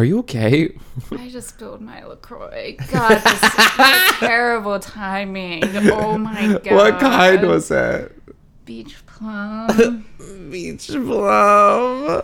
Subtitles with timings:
[0.00, 0.74] Are you okay?
[1.12, 2.74] I just spilled my LaCroix.
[2.90, 3.50] God, this is
[4.18, 5.62] terrible timing.
[5.92, 6.72] Oh my god.
[6.72, 8.10] What kind was it?
[8.64, 10.06] Beach plum.
[10.50, 12.22] Beach plum.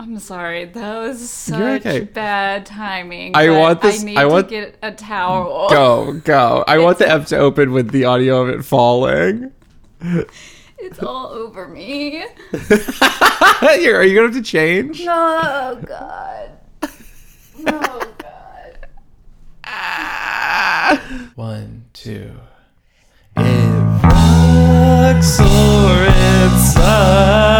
[0.00, 0.64] I'm sorry.
[0.64, 2.00] That was such okay.
[2.00, 3.36] bad timing.
[3.36, 5.68] I want this- I need I want- to get a towel.
[5.70, 6.64] Go, go.
[6.66, 9.52] I want the F to open with the audio of it falling.
[10.02, 12.24] It's all over me.
[13.60, 15.04] Here, are you gonna have to change?
[15.06, 16.56] Oh god.
[17.66, 18.14] Oh
[19.64, 21.00] god.
[21.34, 22.32] One, two.
[23.36, 27.59] It rocks or it sucks.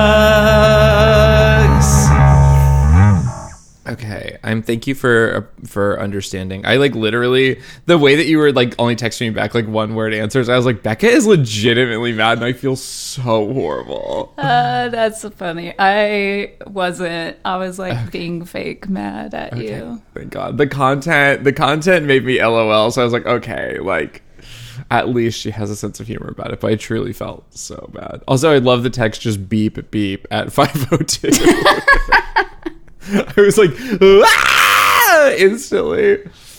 [4.43, 4.63] I'm.
[4.63, 6.65] Thank you for for understanding.
[6.67, 9.95] I like literally the way that you were like only texting me back like one
[9.95, 10.49] word answers.
[10.49, 14.35] I was like, Becca is legitimately mad, and I feel so horrible.
[14.39, 15.75] Uh, that's funny.
[15.79, 17.37] I wasn't.
[17.45, 20.03] I was like being fake mad at you.
[20.15, 20.59] Thank God.
[20.59, 22.91] The content, the content made me LOL.
[22.91, 24.23] So I was like, okay, like
[24.91, 26.61] at least she has a sense of humor about it.
[26.61, 28.23] But I truly felt so bad.
[28.27, 31.31] Also, I love the text just beep beep at five oh two.
[33.37, 35.35] I was like, ah!
[35.37, 36.19] instantly.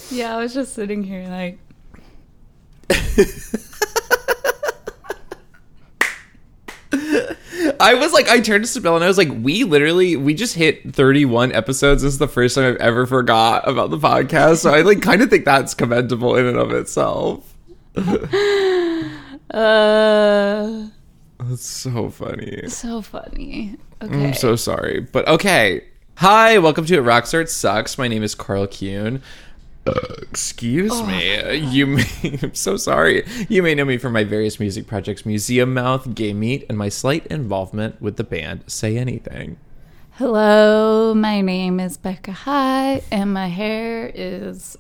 [0.10, 1.58] Yeah, I was just sitting here like.
[7.80, 10.56] I was like, I turned to Sibel and I was like, we literally, we just
[10.56, 12.04] hit 31 episodes.
[12.04, 14.58] This is the first time I've ever forgot about the podcast.
[14.58, 17.56] So I like kind of think that's commendable in and of itself.
[19.54, 20.88] Uh,
[21.40, 22.68] That's so funny.
[22.70, 23.78] so funny.
[24.02, 24.28] Okay.
[24.28, 25.84] I'm so sorry, but okay.
[26.22, 27.98] Hi, welcome to It Rocks or It Sucks.
[27.98, 29.24] My name is Karl Kuhn.
[29.88, 31.58] Uh, excuse me.
[31.58, 32.06] You may,
[32.44, 33.26] I'm so sorry.
[33.50, 36.90] You may know me from my various music projects, Museum Mouth, Gay Meat, and my
[36.90, 39.58] slight involvement with the band Say Anything.
[40.12, 44.78] Hello, my name is Becca High, and my hair is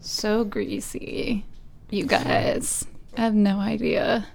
[0.00, 1.46] so greasy.
[1.90, 2.84] You guys,
[3.16, 4.26] I have no idea.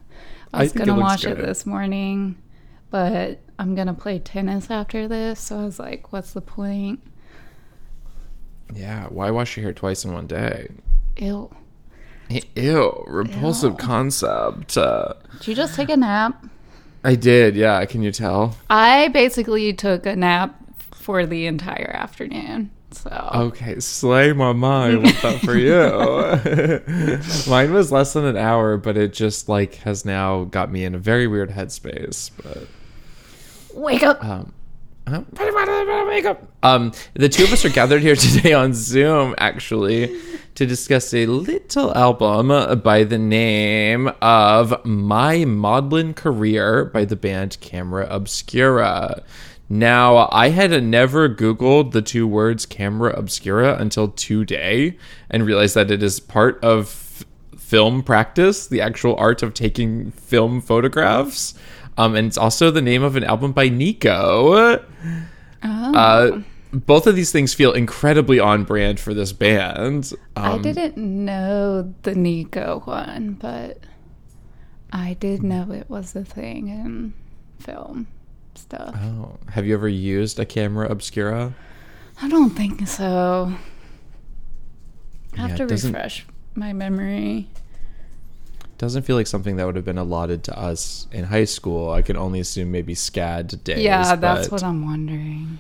[0.54, 2.38] I was gonna looks wash it this morning,
[2.96, 7.02] but I'm gonna play tennis after this, so I was like, what's the point?
[8.74, 10.70] Yeah, why wash your hair twice in one day?
[11.18, 11.54] Ew.
[12.30, 13.78] Ew, repulsive Ew.
[13.78, 14.78] concept.
[14.78, 16.46] Uh, Did you just take a nap?
[17.04, 17.84] I did, yeah.
[17.84, 18.56] Can you tell?
[18.70, 20.58] I basically took a nap
[20.94, 22.72] for the entire afternoon.
[22.92, 25.04] So Okay, slay my mind.
[25.04, 27.50] What's that for you?
[27.52, 30.96] Mine was less than an hour, but it just like has now got me in
[30.96, 32.32] a very weird headspace.
[32.42, 32.70] But
[33.76, 34.24] wake up.
[34.24, 35.26] um,
[36.64, 40.20] um, the two of us are gathered here today on Zoom, actually,
[40.56, 47.58] to discuss a little album by the name of My Maudlin Career by the band
[47.60, 49.24] Camera Obscura.
[49.70, 54.98] Now, I had never Googled the two words Camera Obscura until today
[55.30, 57.26] and realized that it is part of
[57.58, 61.56] film practice, the actual art of taking film photographs.
[61.98, 64.82] Um, and it's also the name of an album by Nico.
[65.64, 66.42] Uh,
[66.72, 70.12] both of these things feel incredibly on brand for this band.
[70.36, 73.80] I Um, didn't know the Nico one, but
[74.92, 77.14] I did know it was a thing in
[77.60, 78.08] film
[78.56, 78.96] stuff.
[79.02, 81.54] oh, have you ever used a camera obscura?
[82.22, 83.54] I don't think so.
[85.34, 87.50] I have Yeah, to refresh my memory.
[88.78, 91.92] Doesn't feel like something that would have been allotted to us in high school.
[91.92, 93.84] I can only assume maybe SCAD days.
[93.84, 95.60] yeah, that's but- what I'm wondering.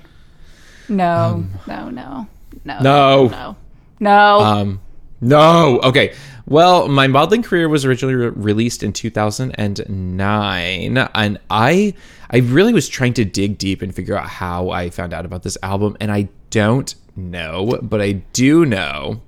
[0.89, 2.27] No, no, no,
[2.63, 3.27] no, Um, No.
[3.29, 3.55] no,
[3.99, 4.39] no.
[4.39, 4.81] Um,
[5.21, 5.79] no.
[5.81, 6.13] Okay.
[6.47, 11.93] Well, my Maudlin Career was originally re- released in 2009, and I
[12.29, 15.43] I really was trying to dig deep and figure out how I found out about
[15.43, 19.21] this album, and I don't know, but I do know.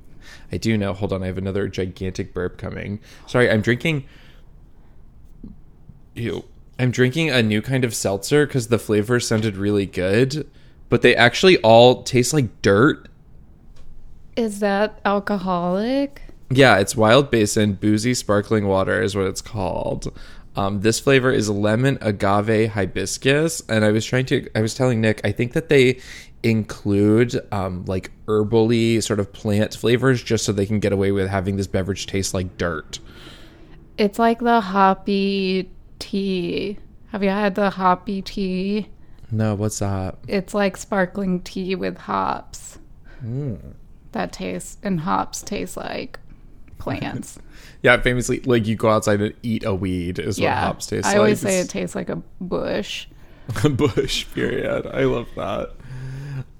[0.51, 0.93] I do know.
[0.93, 2.99] Hold on, I have another gigantic burp coming.
[3.25, 4.05] Sorry, I'm drinking.
[6.15, 6.45] Ew.
[6.79, 10.47] I'm drinking a new kind of seltzer because the flavors sounded really good,
[10.89, 13.09] but they actually all taste like dirt
[14.35, 16.21] Is that alcoholic?
[16.49, 20.13] Yeah, it's Wild Basin Boozy Sparkling Water is what it's called.
[20.55, 24.49] Um, this flavor is lemon agave hibiscus, and I was trying to.
[24.55, 25.99] I was telling Nick, I think that they
[26.43, 31.27] include um, like herbally sort of plant flavors just so they can get away with
[31.29, 32.99] having this beverage taste like dirt.
[33.97, 35.69] It's like the hoppy
[35.99, 36.77] tea.
[37.07, 38.89] Have you had the hoppy tea?
[39.31, 40.17] No, what's that?
[40.27, 42.79] It's like sparkling tea with hops.
[43.19, 43.55] Hmm.
[44.11, 46.19] That tastes and hops taste like
[46.77, 47.39] plants.
[47.83, 51.05] Yeah, famously, like you go outside and eat a weed is yeah, what hops taste
[51.05, 51.17] I like.
[51.19, 53.07] always say it tastes like a bush.
[53.63, 54.25] a bush.
[54.33, 54.87] Period.
[54.87, 55.73] I love that.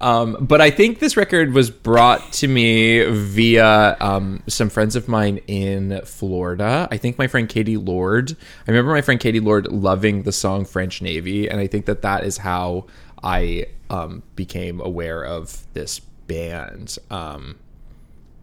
[0.00, 5.08] Um, but I think this record was brought to me via um, some friends of
[5.08, 6.88] mine in Florida.
[6.90, 8.36] I think my friend Katie Lord.
[8.66, 12.02] I remember my friend Katie Lord loving the song French Navy, and I think that
[12.02, 12.86] that is how
[13.22, 16.98] I um, became aware of this band.
[17.10, 17.58] Um,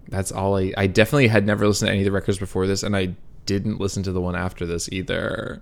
[0.10, 0.74] that's all I.
[0.78, 3.16] I definitely had never listened to any of the records before this, and I
[3.46, 5.62] didn't listen to the one after this either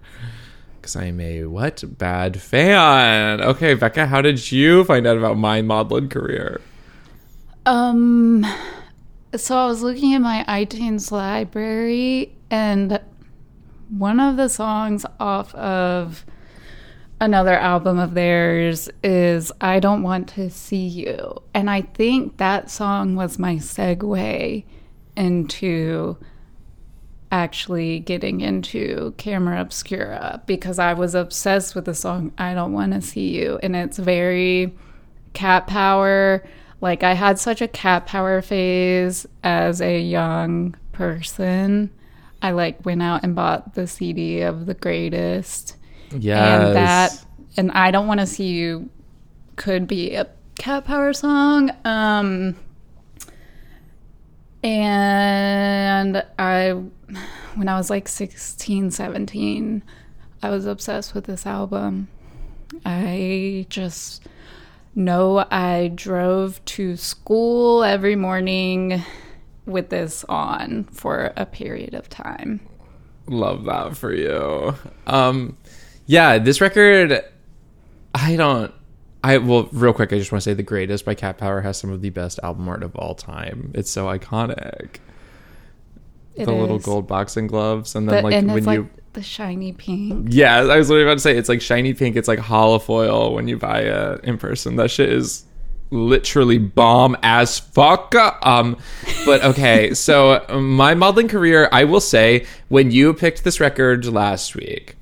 [0.83, 3.39] because I'm a what bad fan.
[3.39, 6.59] Okay, Becca, how did you find out about my Maudlin Career?
[7.65, 8.45] Um,
[9.33, 13.00] so I was looking at my iTunes library, and
[13.88, 16.25] one of the songs off of
[17.21, 21.41] another album of theirs is I Don't Want to See You.
[21.53, 24.65] And I think that song was my segue
[25.15, 26.18] into
[27.33, 32.94] actually getting into camera obscura because I was obsessed with the song I Don't Want
[32.94, 34.71] to See You and it's very
[35.33, 36.44] cat power.
[36.80, 41.89] Like I had such a cat power phase as a young person.
[42.44, 45.75] I like went out and bought the CD of the greatest.
[46.12, 46.68] Yes.
[46.68, 47.25] and that
[47.57, 48.91] and I don't want to see you
[49.56, 50.27] could be a
[50.59, 51.71] cat power song.
[51.83, 52.57] Um
[54.63, 56.71] and I
[57.56, 59.83] when I was like 16 17
[60.42, 62.07] I was obsessed with this album
[62.86, 64.27] I just
[64.95, 69.04] know I drove to school every morning
[69.65, 72.62] with this on for a period of time
[73.27, 74.75] Love that for you.
[75.07, 75.57] Um,
[76.06, 77.24] yeah, this record,
[78.13, 78.74] I don't.
[79.23, 81.77] I well, real quick, I just want to say "The Greatest" by Cat Power has
[81.77, 83.71] some of the best album art of all time.
[83.73, 84.97] It's so iconic.
[86.35, 88.89] It the little gold boxing gloves, and then But- like and when it's you like
[89.13, 92.15] the shiny pink Yeah, I was literally about to say it's like shiny pink.
[92.15, 94.75] It's like holofoil when you buy it in person.
[94.75, 95.45] That shit is
[95.91, 98.15] literally bomb as fuck.
[98.43, 98.77] Um,
[99.25, 104.55] but okay, so my Maudlin Career, I will say, when you picked this record last
[104.55, 104.97] week,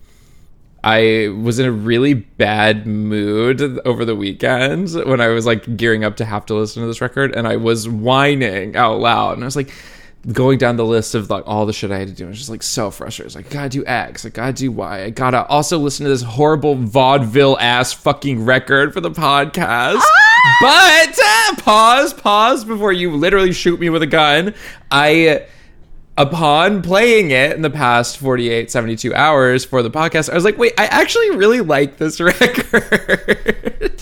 [0.83, 6.03] I was in a really bad mood over the weekend when I was like gearing
[6.03, 9.43] up to have to listen to this record, and I was whining out loud, and
[9.43, 9.71] I was like
[10.31, 12.25] going down the list of like all the shit I had to do.
[12.25, 13.25] I was just like so frustrated.
[13.25, 16.09] I was like, gotta do X, I gotta do Y, I gotta also listen to
[16.09, 20.01] this horrible vaudeville ass fucking record for the podcast.
[20.61, 24.55] But uh, pause, pause before you literally shoot me with a gun.
[24.89, 25.45] I
[26.21, 30.57] upon playing it in the past 48 72 hours for the podcast i was like
[30.57, 34.01] wait i actually really like this record.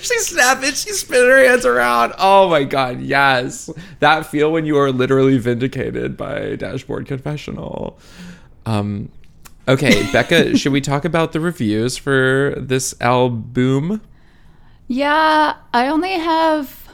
[0.00, 2.12] She snapped it she spin her hands around.
[2.18, 3.70] Oh my god yes.
[4.00, 7.98] That feel when you are literally vindicated by dashboard confessional.
[8.66, 9.10] Um
[9.68, 14.00] okay becca should we talk about the reviews for this album?
[14.88, 16.88] Yeah, I only have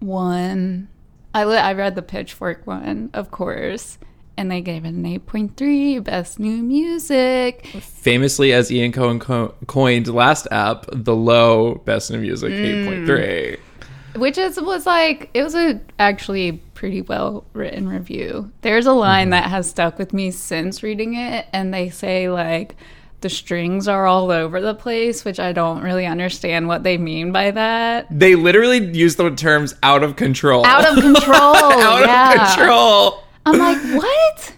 [0.00, 0.88] one.
[1.36, 3.98] I li- I read the Pitchfork one, of course,
[4.38, 7.66] and they gave it an eight point three, best new music.
[7.66, 14.18] famously as ian cohen co- coined last app the low best new music 8.3 mm.
[14.18, 18.50] which is was like it was a actually pretty well written review.
[18.62, 19.30] There's a line mm-hmm.
[19.32, 22.76] that has stuck with me since reading it, and they say like
[23.22, 27.32] the strings are all over the place, which I don't really understand what they mean
[27.32, 28.06] by that.
[28.10, 31.36] they literally use the terms out of control Out of control.
[31.56, 32.32] out yeah.
[32.44, 34.55] of control I'm like, what?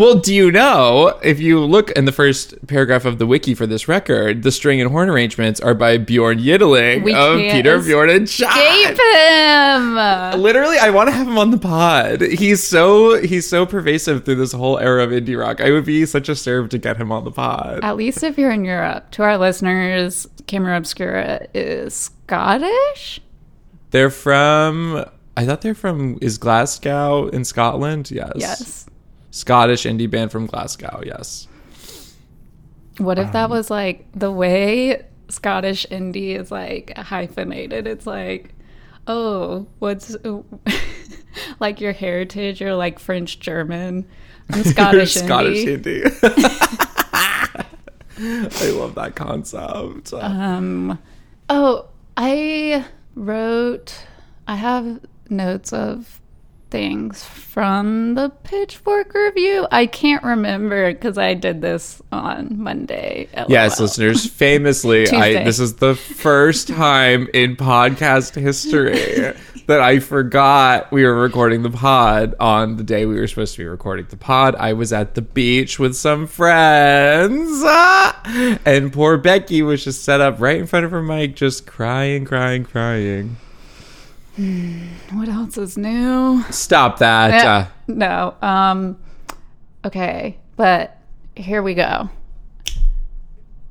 [0.00, 3.66] Well do you know if you look in the first paragraph of the wiki for
[3.66, 8.08] this record the string and horn arrangements are by Björn Yttling We of Peter Bjorn
[8.08, 8.48] and John.
[8.48, 10.40] Escape him.
[10.40, 12.22] Literally, I want to have him on the pod.
[12.22, 15.60] He's so he's so pervasive through this whole era of indie rock.
[15.60, 17.80] I would be such a serve to get him on the pod.
[17.82, 19.10] At least if you're in Europe.
[19.10, 23.20] To our listeners, Camera Obscura is Scottish.
[23.90, 25.04] They're from.
[25.36, 26.16] I thought they're from.
[26.22, 28.10] Is Glasgow in Scotland?
[28.10, 28.32] Yes.
[28.36, 28.86] Yes.
[29.30, 31.02] Scottish indie band from Glasgow.
[31.04, 31.46] Yes.
[32.98, 37.86] What if Um, that was like the way Scottish indie is like hyphenated?
[37.86, 38.54] It's like,
[39.06, 40.16] oh, what's
[41.60, 42.60] like your heritage?
[42.60, 44.06] You're like French German.
[44.52, 46.02] I'm Scottish Scottish indie.
[46.02, 47.66] indie.
[48.62, 50.12] I love that concept.
[50.12, 50.98] Um,
[51.48, 52.84] oh, I
[53.14, 54.04] wrote.
[54.46, 56.19] I have notes of
[56.70, 59.66] things from the Pitchfork review.
[59.70, 63.28] I can't remember because I did this on Monday.
[63.48, 69.34] Yes, listeners, famously, I this is the first time in podcast history
[69.66, 73.58] that I forgot we were recording the pod on the day we were supposed to
[73.58, 74.54] be recording the pod.
[74.56, 77.62] I was at the beach with some friends.
[77.64, 78.58] Ah!
[78.64, 82.24] And poor Becky was just set up right in front of her mic, just crying,
[82.24, 83.36] crying, crying.
[84.36, 86.42] What else is new?
[86.50, 87.32] Stop that.
[87.32, 88.34] Eh, Uh, no.
[88.40, 88.96] Um
[89.84, 90.96] okay, but
[91.36, 92.08] here we go.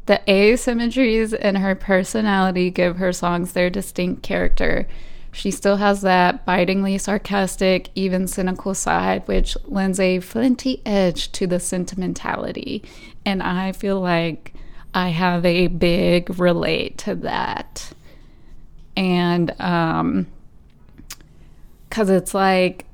[0.06, 4.88] The asymmetries in her personality give her songs their distinct character.
[5.32, 11.46] She still has that bitingly sarcastic, even cynical side, which lends a flinty edge to
[11.46, 12.84] the sentimentality.
[13.26, 14.54] And I feel like
[14.96, 17.94] I have a big relate to that.
[18.98, 20.28] And um
[21.90, 22.86] cuz it's like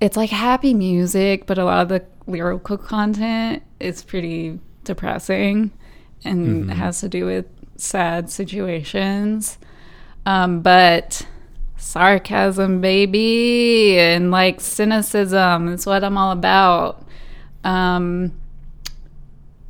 [0.00, 5.72] it's like happy music, but a lot of the lyrical content is pretty depressing
[6.24, 9.58] and has to do with sad situations.
[10.26, 11.26] Um, but
[11.76, 17.06] sarcasm, baby, and like cynicism is what I'm all about.
[17.64, 18.32] Um,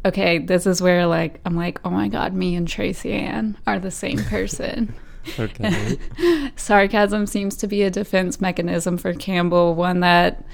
[0.05, 3.91] okay, this is where like I'm like, oh my god, me and Tracyanne are the
[3.91, 4.95] same person.
[5.39, 5.99] Okay.
[6.57, 10.45] Sarcasm seems to be a defense mechanism for Campbell, one that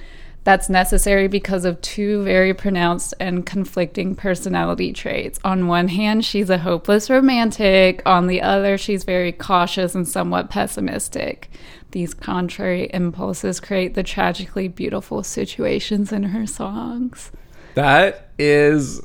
[0.45, 5.41] that's necessary because of two very pronounced and conflicting personality traits.
[5.43, 10.51] On one hand, she's a hopeless romantic, on the other, she's very cautious and somewhat
[10.51, 11.51] pessimistic.
[11.93, 17.33] These contrary impulses create the tragically beautiful situations in her songs.
[17.75, 19.01] That is.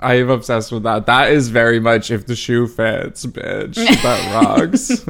[0.00, 1.06] I am obsessed with that.
[1.06, 3.76] That is very much if the shoe fits, bitch.
[4.02, 5.04] That rocks.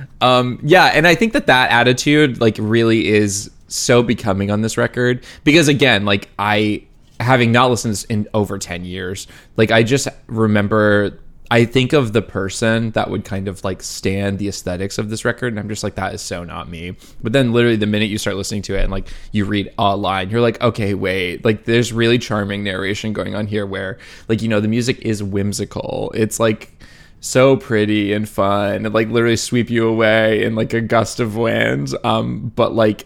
[0.20, 4.76] um, yeah, and I think that that attitude, like, really is so becoming on this
[4.76, 6.84] record because, again, like, I
[7.20, 11.18] having not listened to this in over ten years, like, I just remember.
[11.52, 15.22] I think of the person that would kind of like stand the aesthetics of this
[15.22, 16.96] record, and I'm just like, that is so not me.
[17.22, 19.94] But then, literally, the minute you start listening to it and like you read a
[19.94, 23.98] line, you're like, okay, wait, like there's really charming narration going on here where,
[24.30, 26.10] like, you know, the music is whimsical.
[26.14, 26.72] It's like
[27.20, 31.36] so pretty and fun, and like literally sweep you away in like a gust of
[31.36, 31.94] wind.
[32.02, 33.04] Um, but like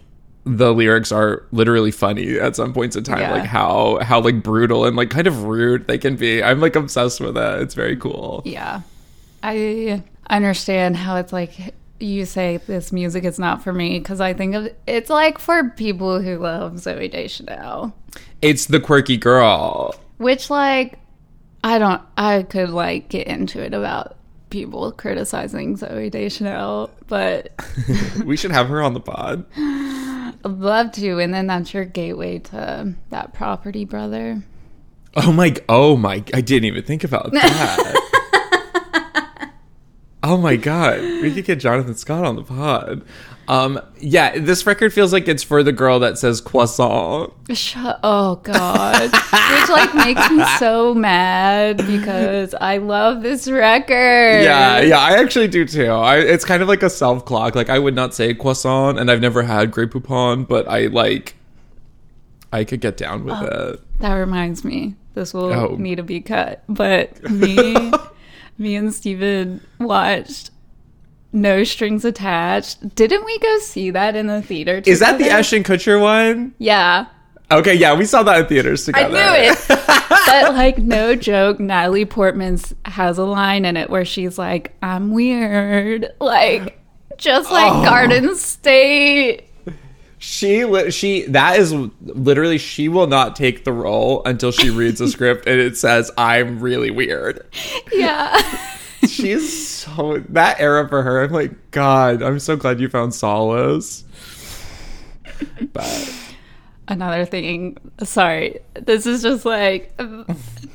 [0.49, 3.33] the lyrics are literally funny at some points in time Yeah.
[3.33, 6.43] like how how like brutal and like kind of rude they can be.
[6.43, 7.62] I'm like obsessed with it.
[7.62, 8.43] It's very cool.
[8.45, 8.83] Yeah.
[9.43, 14.35] I understand how it's like you say this music is not for me because I
[14.35, 17.93] think of it's like for people who love Zooey Deschanel,
[18.41, 19.95] it's the quirky girl.
[20.19, 20.99] Which like
[21.65, 24.17] I don't I could like get into it about
[24.50, 27.53] people criticizing Zooey Deschanel, but
[28.25, 29.45] we should have her on the pod
[30.47, 31.19] I'd love to.
[31.19, 34.43] And then that's your gateway to that property brother.
[35.17, 38.03] oh my oh my i didn't even think about that
[40.23, 43.03] oh my god we could get jonathan scott on the pod
[43.49, 48.37] um yeah this record feels like it's for the girl that says croissant Shut, oh
[48.43, 54.43] god, which like makes me so mad because I love this record.
[54.43, 55.87] Yeah, yeah, I actually do too.
[55.87, 57.55] I, it's kind of like a self clock.
[57.55, 61.37] Like I would not say croissant, and I've never had Grey Poupon, but I like.
[62.53, 63.81] I could get down with it.
[64.00, 65.76] That reminds me, this will Oh.
[65.76, 66.65] need to be cut.
[66.69, 67.93] But me,
[68.59, 70.50] me and Steven watched
[71.33, 72.95] No Strings Attached.
[72.95, 74.83] Didn't we go see that in the theater?
[74.87, 75.28] Is that the?
[75.28, 76.54] Ashton Kutcher one?
[76.59, 77.06] Yeah,
[77.49, 79.16] Okay, yeah, we saw that in theaters together.
[79.16, 79.50] I together.
[79.50, 80.09] knew it.
[80.26, 85.12] but like, no joke, Natalie Portman has a line in it where she's like, "I'm
[85.12, 86.80] weird," like
[87.18, 87.85] just like Oh.
[87.85, 89.45] Garden State.
[90.18, 94.99] She, li- she, that is literally, she will not take the role until she reads
[94.99, 97.47] the script and it says, "I'm really weird."
[97.92, 98.40] Yeah.
[99.08, 101.22] She's so that era for her.
[101.22, 104.04] I'm like, God, I'm so glad you found solace.
[105.72, 106.26] But
[106.88, 109.98] another thing sorry this is just like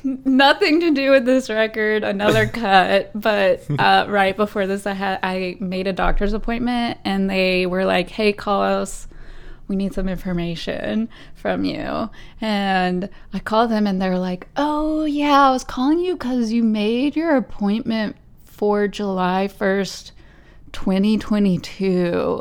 [0.04, 5.18] nothing to do with this record another cut but uh, right before this i had
[5.22, 9.08] i made a doctor's appointment and they were like hey call us
[9.68, 12.10] we need some information from you
[12.40, 16.62] and i called them and they're like oh yeah i was calling you because you
[16.62, 18.16] made your appointment
[18.62, 20.12] for july 1st
[20.70, 22.38] 2022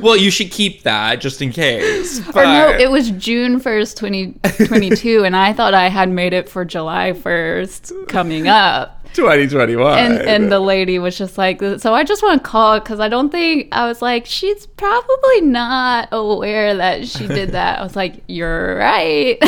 [0.00, 2.26] well, you should keep that just in case.
[2.34, 6.64] Or no, it was June 1st, 2022, and I thought I had made it for
[6.64, 9.06] July 1st coming up.
[9.12, 9.98] 2021.
[9.98, 13.08] And and the lady was just like, so I just want to call because I
[13.08, 17.80] don't think I was like, she's probably not aware that she did that.
[17.80, 19.38] I was like, you're right.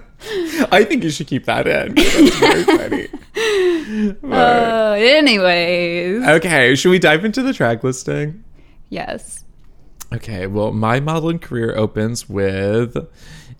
[0.72, 1.94] I think you should keep that in.
[1.94, 3.08] That's very funny.
[4.22, 8.44] Uh, anyways, Okay, should we dive into the track listing?
[8.90, 9.44] yes.
[10.12, 12.96] Okay, well, my Maudlin Career opens with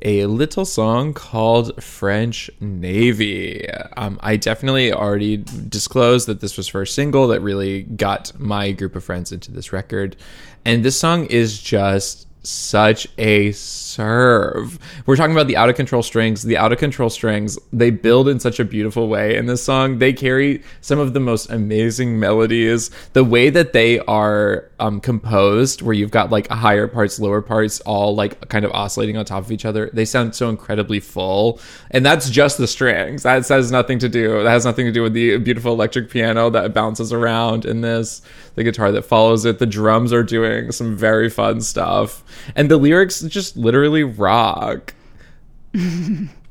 [0.03, 3.69] a little song called French Navy.
[3.97, 8.97] Um, I definitely already disclosed that this was first single that really got my group
[8.97, 10.17] of friends into this record.
[10.65, 14.79] And this song is just such a serve.
[15.07, 16.43] We're talking about the out of control strings.
[16.43, 19.99] The out of control strings, they build in such a beautiful way in this song.
[19.99, 22.91] They carry some of the most amazing melodies.
[23.13, 27.81] The way that they are um, composed, where you've got like higher parts, lower parts,
[27.81, 31.61] all like kind of oscillating on top of each other, they sound so incredibly full.
[31.91, 33.25] And that's just the strings.
[33.25, 34.43] That has nothing to do.
[34.43, 38.23] That has nothing to do with the beautiful electric piano that bounces around in this,
[38.59, 39.61] the guitar that follows it.
[39.61, 42.25] The drums are doing some very fun stuff.
[42.57, 44.95] And the lyrics just literally rock.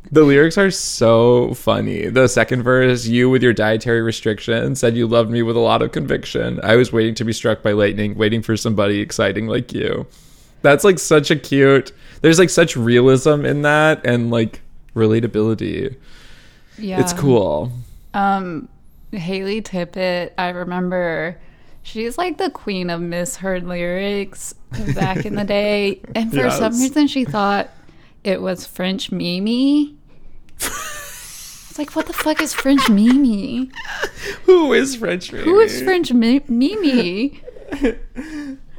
[0.10, 2.08] The lyrics are so funny.
[2.08, 5.82] The second verse, you with your dietary restrictions said you loved me with a lot
[5.82, 6.62] of conviction.
[6.64, 10.08] I was waiting to be struck by lightning, waiting for somebody exciting like you.
[10.62, 11.92] That's like such a cute.
[12.22, 14.62] There's like such realism in that and like
[14.96, 15.98] relatability.
[16.78, 17.02] Yeah.
[17.02, 17.74] It's cool.
[18.14, 18.70] Um,
[19.12, 21.38] Haley Tippett, I remember
[21.88, 24.54] she's like the queen of misheard lyrics
[24.94, 26.02] back in the day.
[26.14, 27.70] And for some reason, she thought
[28.24, 29.96] it was French Mimi.
[30.60, 33.72] it's like, what the fuck is French Mimi?
[34.46, 35.46] Who is French Mimi?
[35.46, 37.42] Who is French Mi- Mimi?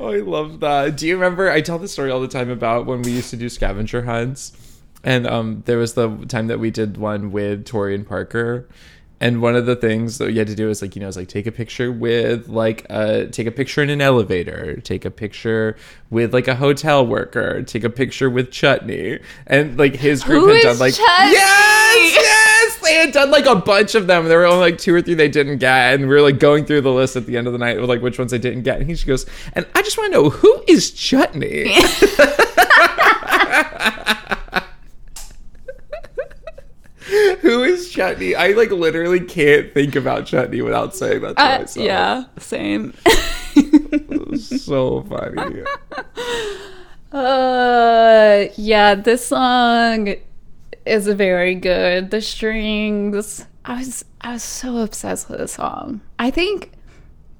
[0.00, 0.96] Oh, I love that.
[0.96, 1.50] Do you remember?
[1.50, 4.52] I tell this story all the time about when we used to do scavenger hunts,
[5.02, 8.68] and um, there was the time that we did one with Tori and Parker,
[9.20, 11.16] and one of the things that you had to do is like you know, is
[11.16, 15.10] like take a picture with like uh take a picture in an elevator, take a
[15.10, 15.76] picture
[16.10, 20.48] with like a hotel worker, take a picture with Chutney, and like his group Who
[20.48, 21.32] had done like Chutney?
[21.32, 24.26] yes, yes, they had done like a bunch of them.
[24.26, 26.64] There were only like two or three they didn't get, and we were like going
[26.64, 28.62] through the list at the end of the night with like which ones they didn't
[28.62, 28.78] get.
[28.78, 31.74] And he just goes, and I just want to know who is Chutney.
[37.40, 38.34] who is Chutney?
[38.34, 41.86] I like literally can't think about Chutney without saying that to Uh, myself.
[41.86, 42.94] yeah, same.
[44.36, 45.62] so funny.
[47.10, 50.14] Uh, yeah, this song
[50.84, 52.10] is very good.
[52.10, 56.02] The strings, I was I was so obsessed with this song.
[56.18, 56.72] I think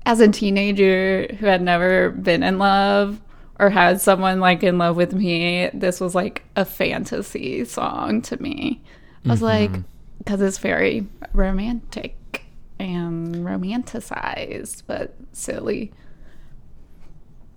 [0.07, 3.21] as a teenager who had never been in love
[3.61, 8.41] or had someone like in love with me, this was like a fantasy song to
[8.43, 8.81] me.
[9.29, 9.83] I was like, mm-hmm.
[10.19, 12.45] because it's very romantic
[12.79, 15.93] and romanticized, but silly.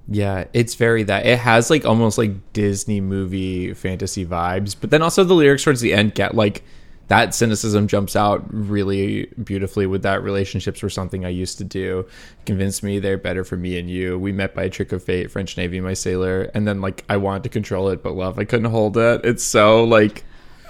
[0.08, 1.26] Yeah, it's very that.
[1.26, 5.82] It has like almost like Disney movie fantasy vibes, but then also the lyrics towards
[5.82, 6.64] the end get like
[7.08, 12.08] that cynicism jumps out really beautifully with that relationships were something I used to do.
[12.46, 14.18] Convinced me they're better for me and you.
[14.18, 17.18] We met by a trick of fate, French Navy, my sailor, and then like I
[17.18, 19.26] wanted to control it, but love I couldn't hold it.
[19.26, 20.24] It's so like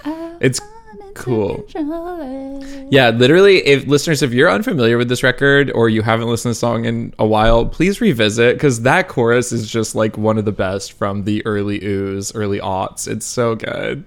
[0.04, 0.60] uh, it's
[1.14, 1.64] cool.
[2.90, 6.56] Yeah, literally, if listeners, if you're unfamiliar with this record or you haven't listened to
[6.56, 10.44] the song in a while, please revisit because that chorus is just like one of
[10.44, 13.08] the best from the early ooze, early aughts.
[13.08, 14.04] It's so good.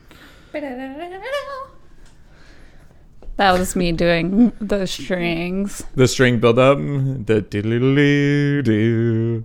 [3.37, 5.83] That was me doing the strings.
[5.95, 8.63] The string build up, the diddly-doo-doo.
[8.63, 9.43] Da-na-na-na.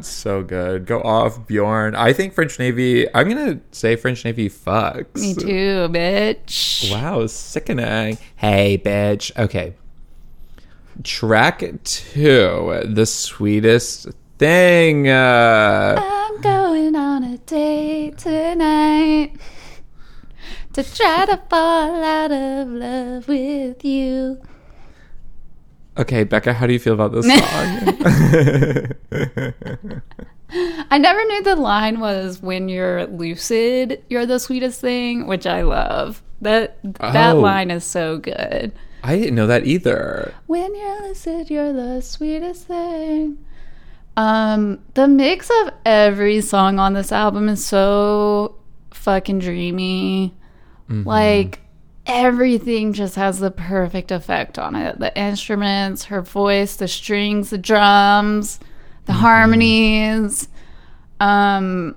[0.00, 0.86] So good.
[0.86, 1.94] Go off, Bjorn.
[1.96, 3.12] I think French Navy.
[3.14, 5.20] I'm gonna say French Navy fucks.
[5.20, 6.90] Me too, bitch.
[6.90, 8.18] Wow, sickening.
[8.36, 9.36] Hey, bitch.
[9.36, 9.74] Okay.
[11.02, 14.08] Track two, the sweetest
[14.38, 15.08] thing.
[15.08, 19.32] Uh, I'm going on a date tonight
[20.72, 24.40] to try to fall out of love with you.
[25.98, 28.92] Okay, Becca, how do you feel about this song?
[30.90, 35.62] I never knew the line was when you're lucid, you're the sweetest thing, which I
[35.62, 36.22] love.
[36.40, 37.40] That that Oh.
[37.40, 38.72] line is so good.
[39.02, 40.34] I didn't know that either.
[40.46, 43.38] When you're lucid, you're the sweetest thing.
[44.16, 48.56] Um, the mix of every song on this album is so
[48.92, 50.34] fucking dreamy.
[50.88, 51.60] Like
[52.06, 54.98] everything just has the perfect effect on it.
[54.98, 58.60] The instruments, her voice, the strings, the drums,
[59.06, 60.48] the harmonies.
[61.20, 61.96] Um,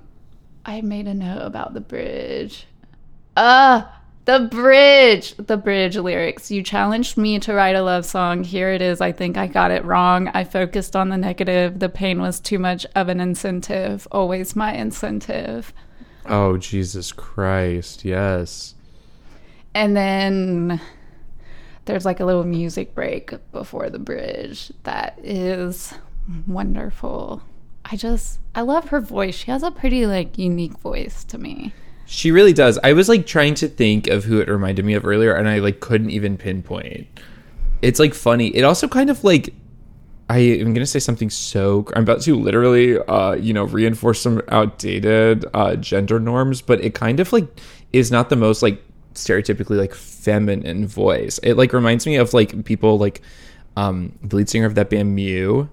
[0.64, 2.66] I made a note about the bridge.
[3.36, 3.82] Uh,
[4.24, 6.50] the bridge, the bridge lyrics.
[6.50, 8.44] You challenged me to write a love song.
[8.44, 9.00] Here it is.
[9.00, 10.28] I think I got it wrong.
[10.28, 11.78] I focused on the negative.
[11.78, 14.06] The pain was too much of an incentive.
[14.12, 15.72] Always my incentive.
[16.26, 18.04] Oh, Jesus Christ.
[18.04, 18.74] Yes.
[19.74, 20.80] And then
[21.84, 25.94] there's like a little music break before the bridge that is
[26.46, 27.42] wonderful.
[27.84, 29.34] I just I love her voice.
[29.34, 31.72] She has a pretty like unique voice to me.
[32.06, 32.78] She really does.
[32.82, 35.58] I was like trying to think of who it reminded me of earlier, and I
[35.58, 37.06] like couldn't even pinpoint.
[37.82, 38.48] It's like funny.
[38.48, 39.54] It also kind of like
[40.28, 41.86] I am gonna say something so.
[41.94, 46.94] I'm about to literally, uh, you know, reinforce some outdated uh, gender norms, but it
[46.94, 47.48] kind of like
[47.92, 48.82] is not the most like
[49.14, 51.38] stereotypically like feminine voice.
[51.42, 53.22] It like reminds me of like people like
[53.76, 55.68] um the lead singer of that band Mew.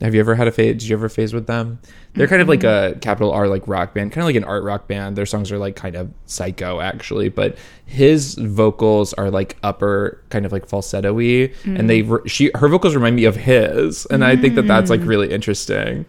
[0.00, 0.78] Have you ever had a phase?
[0.78, 1.78] Did you ever phase with them?
[2.14, 4.64] They're kind of like a capital R like rock band, kind of like an art
[4.64, 5.14] rock band.
[5.16, 7.56] Their songs are like kind of psycho actually, but
[7.86, 12.96] his vocals are like upper, kind of like falsetto-y, and they re- she her vocals
[12.96, 16.04] remind me of his, and I think that that's like really interesting.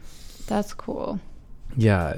[0.47, 1.19] That's cool.
[1.77, 2.17] Yeah.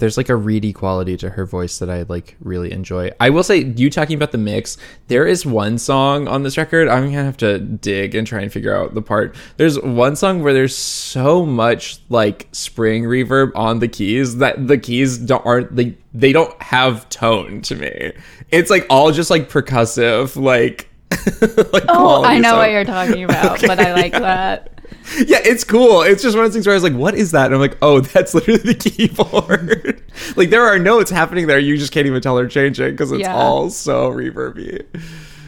[0.00, 3.12] There's like a reedy quality to her voice that I like really enjoy.
[3.20, 6.88] I will say, you talking about the mix, there is one song on this record.
[6.88, 9.36] I'm gonna have to dig and try and figure out the part.
[9.56, 14.78] There's one song where there's so much like spring reverb on the keys that the
[14.78, 18.12] keys don't aren't they they don't have tone to me.
[18.50, 20.88] It's like all just like percussive, like
[21.72, 24.79] like Oh, I know what you're talking about, but I like that.
[25.26, 26.02] yeah, it's cool.
[26.02, 27.60] It's just one of those things where I was like, "What is that?" And I'm
[27.60, 30.02] like, "Oh, that's literally the keyboard."
[30.36, 33.22] like there are notes happening there, you just can't even tell they're changing because it's
[33.22, 33.34] Yeah.
[33.36, 34.84] all so reverby.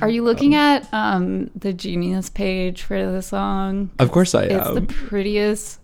[0.01, 3.91] Are you looking at um the Genius page for the song?
[3.99, 4.51] Of course, I am.
[4.61, 5.79] It's the prettiest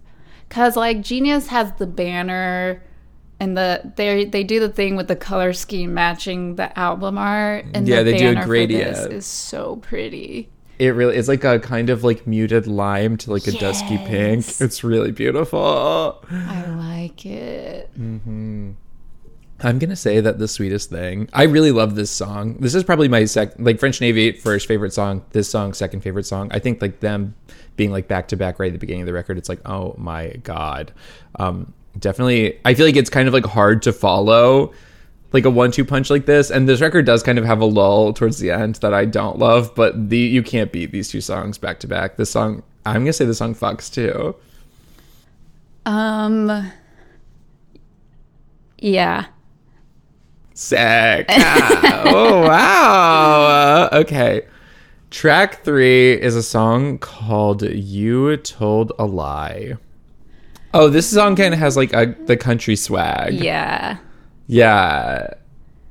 [0.49, 2.83] cuz like Genius has the banner
[3.39, 7.67] and the they they do the thing with the color scheme matching the album art
[7.75, 9.13] and Yeah, the they do a gradient.
[9.13, 10.49] is so pretty.
[10.79, 14.61] It really it's like a kind of like muted lime to like a dusky pink.
[14.61, 16.25] It's really beautiful.
[16.31, 17.91] I like it.
[19.61, 21.29] I'm gonna say that the sweetest thing.
[21.33, 22.59] I really love this song.
[22.61, 25.25] This is probably my sec like French Navy first favorite song.
[25.31, 26.49] This song second favorite song.
[26.53, 27.35] I think like them
[27.77, 29.37] being like back to back right at the beginning of the record.
[29.37, 30.93] It's like oh my god.
[31.41, 32.61] Um, definitely.
[32.65, 34.73] I feel like it's kind of like hard to follow
[35.33, 36.51] like a one two punch like this.
[36.51, 39.39] And this record does kind of have a lull towards the end that I don't
[39.39, 39.75] love.
[39.75, 42.17] But the you can't beat these two songs back to back.
[42.17, 42.63] This song.
[42.87, 44.35] I'm gonna say the song fucks too.
[45.85, 46.71] Um
[48.79, 49.27] yeah.
[50.55, 51.27] Sick.
[51.29, 53.43] Ah, oh, wow.
[53.45, 54.43] Uh, okay.
[55.11, 59.77] Track three is a song called You Told a Lie.
[60.75, 63.35] Oh, this song kind of has like a, the country swag.
[63.35, 63.99] Yeah.
[64.49, 65.35] Yeah.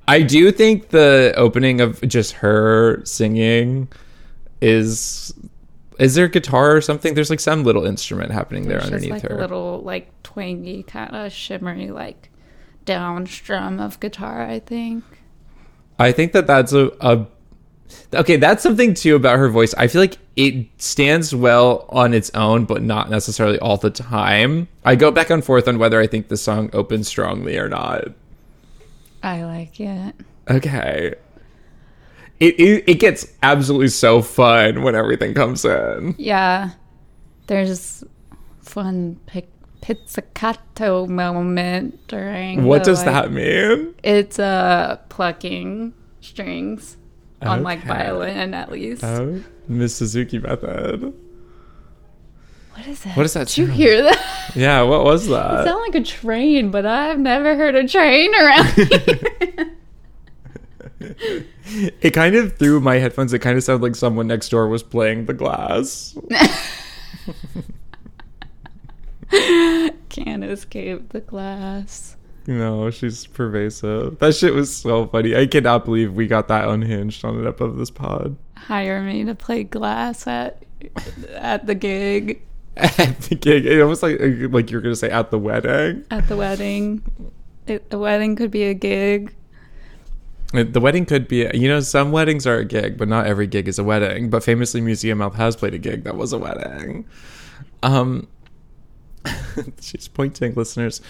[0.07, 3.87] I do think the opening of just her singing
[4.61, 5.33] is.
[5.99, 7.15] Is there guitar or something?
[7.15, 9.35] There's like some little instrument happening there It's just underneath like her.
[9.37, 12.29] a little like twangy kind of shimmery like
[12.85, 15.03] down strum of guitar, I think.
[15.97, 17.25] I think that that's a, a
[18.13, 18.37] okay.
[18.37, 19.73] That's something too about her voice.
[19.73, 24.67] I feel like it stands well on its own, but not necessarily all the time.
[24.85, 28.09] I go back and forth on whether I think the song opens strongly or not.
[29.27, 30.15] I like it.
[30.49, 31.13] Okay.
[32.39, 36.15] It, it it gets absolutely so fun when everything comes in.
[36.17, 36.71] Yeah.
[37.47, 38.03] There's
[38.61, 43.95] fun pic- pizzicato moment during What the, does like- that mean?
[44.03, 46.97] It's uh plucking strings
[47.41, 49.03] on like violin at least.
[49.03, 51.13] Oh, Miss Suzuki method.
[52.77, 53.17] What is that?
[53.17, 54.51] What is that Did you hear that?
[54.55, 55.61] Yeah, what was that?
[55.61, 59.73] It sounded like a train, but I've never heard a train around here.
[62.01, 63.33] It kind of through my headphones.
[63.33, 66.15] It kind of sounded like someone next door was playing the glass.
[70.09, 72.15] Can't escape the glass.
[72.47, 74.19] No, she's pervasive.
[74.19, 75.35] That shit was so funny.
[75.35, 78.37] I cannot believe we got that unhinged on an episode of this pod.
[78.55, 80.63] Hire me to play glass at
[81.35, 82.41] at the gig,
[82.77, 84.19] At the gig, it almost like
[84.51, 86.05] like you're gonna say at the wedding.
[86.11, 87.01] at the wedding.
[87.65, 89.33] It, the wedding could be a gig.
[90.53, 93.67] The wedding could be, you know, some weddings are a gig, but not every gig
[93.67, 94.29] is a wedding.
[94.29, 97.05] But famously, Museum Mouth has played a gig that was a wedding.
[97.83, 98.27] Um,
[99.81, 101.01] she's pointing, listeners.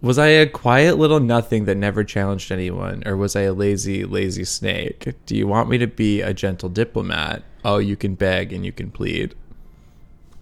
[0.00, 4.04] Was I a quiet little nothing that never challenged anyone, or was I a lazy,
[4.04, 5.14] lazy snake?
[5.26, 7.44] Do you want me to be a gentle diplomat?
[7.64, 9.34] Oh, you can beg and you can plead.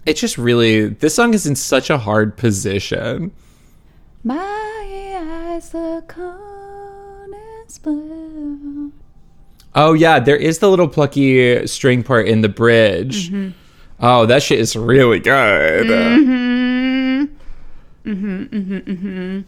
[0.06, 3.32] It's just really, this song is in such a hard position.
[4.24, 4.36] My
[5.16, 5.70] eyes
[6.08, 7.34] cold
[7.66, 8.92] as blue.
[9.74, 13.30] Oh yeah, there is the little plucky string part in the bridge.
[13.30, 13.50] Mm-hmm.
[14.00, 15.86] Oh, that shit is really good.
[15.86, 17.24] Mm-hmm.
[18.10, 19.40] Mm-hmm.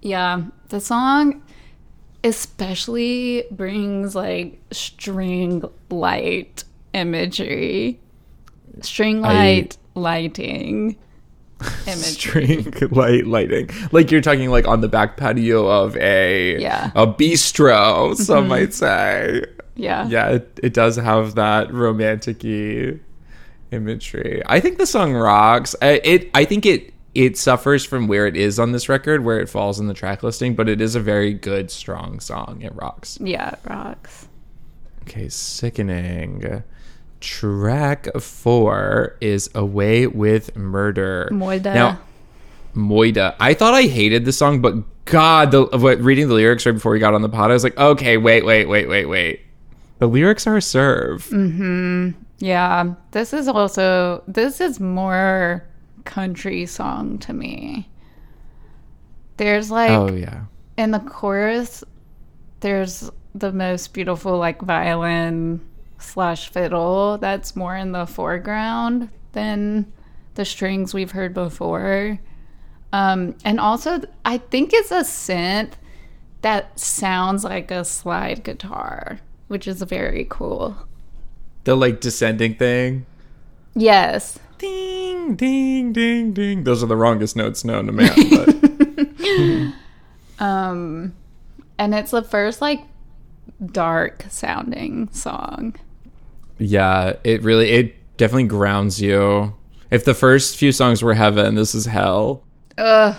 [0.00, 1.42] Yeah, the song
[2.22, 8.00] especially brings like string light imagery,
[8.82, 10.96] string light lighting.
[11.86, 12.62] Imagery.
[12.62, 13.70] string light lighting.
[13.90, 16.90] Like you're talking like on the back patio of a Yeah.
[16.94, 18.48] a bistro some mm-hmm.
[18.48, 19.44] might say.
[19.74, 20.06] Yeah.
[20.08, 22.44] yeah it, it does have that romantic
[23.72, 24.42] imagery.
[24.46, 25.74] I think the song rocks.
[25.80, 29.40] I, it i think it it suffers from where it is on this record where
[29.40, 32.60] it falls in the track listing but it is a very good strong song.
[32.60, 33.18] It rocks.
[33.20, 34.28] Yeah, it rocks.
[35.02, 36.62] okay sickening
[37.20, 41.74] track four is away with murder Moida.
[41.74, 42.00] now
[42.76, 43.34] Moida.
[43.40, 44.74] I thought I hated the song, but
[45.06, 47.64] God, the what, reading the lyrics right before we got on the pod, I was
[47.64, 49.40] like, okay, wait, wait, wait, wait, wait.
[49.98, 51.24] The lyrics are a serve.
[51.28, 52.10] Mm-hmm.
[52.38, 55.66] Yeah, this is also this is more
[56.04, 57.88] country song to me.
[59.38, 60.44] There's like oh yeah,
[60.76, 61.82] in the chorus
[62.60, 65.60] there's the most beautiful like violin
[65.98, 69.90] slash fiddle that's more in the foreground than
[70.34, 72.18] the strings we've heard before
[72.92, 75.72] um and also i think it's a synth
[76.42, 80.76] that sounds like a slide guitar which is very cool
[81.64, 83.06] the like descending thing.
[83.74, 86.64] yes Ding, ding, ding, ding.
[86.64, 88.14] Those are the wrongest notes known to man.
[88.30, 89.74] But
[90.42, 91.14] um
[91.78, 92.80] and it's the first like
[93.64, 95.74] dark sounding song
[96.58, 99.54] yeah, it really, it definitely grounds you.
[99.90, 102.44] If the first few songs were heaven, this is hell.
[102.78, 103.16] Ugh.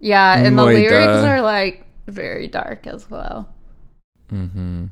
[0.00, 3.48] Yeah, and the lyrics are like very dark as well.
[4.32, 4.86] Mm-hmm.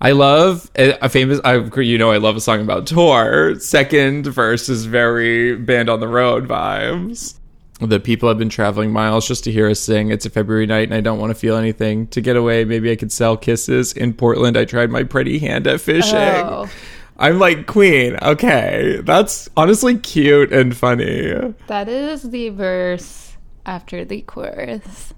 [0.00, 1.40] I love a a famous.
[1.44, 3.58] I, you know, I love a song about tour.
[3.58, 7.38] Second verse is very band on the road vibes.
[7.80, 10.10] The people have been traveling miles just to hear us sing.
[10.10, 12.06] It's a February night and I don't want to feel anything.
[12.08, 13.92] To get away, maybe I could sell kisses.
[13.92, 16.16] In Portland, I tried my pretty hand at fishing.
[16.16, 16.70] Oh,
[17.18, 19.00] I'm like, Queen, okay.
[19.02, 21.32] That's honestly cute and funny.
[21.66, 25.14] that is the verse after the chorus.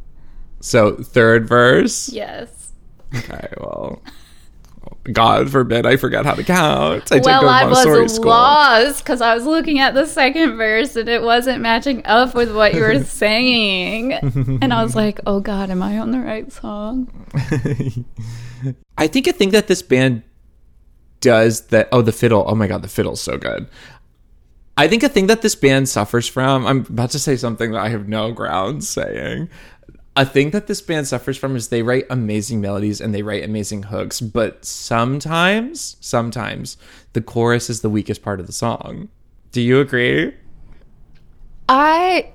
[0.61, 2.08] So, third verse.
[2.08, 2.72] Yes.
[3.14, 4.02] Okay, well.
[5.12, 7.11] God forbid I forgot how to count.
[7.11, 11.08] I took well, I was lost because I was looking at the second verse and
[11.08, 14.12] it wasn't matching up with what you were saying.
[14.12, 17.08] and I was like, oh God, am I on the right song?
[18.98, 20.22] I think a thing that this band
[21.20, 23.68] does that oh the fiddle oh my god the fiddle's so good
[24.76, 27.81] I think a thing that this band suffers from I'm about to say something that
[27.81, 29.48] I have no grounds saying
[30.16, 33.44] a thing that this band suffers from is they write amazing melodies and they write
[33.44, 36.76] amazing hooks but sometimes sometimes
[37.12, 39.09] the chorus is the weakest part of the song
[39.50, 40.33] do you agree
[41.68, 42.33] I.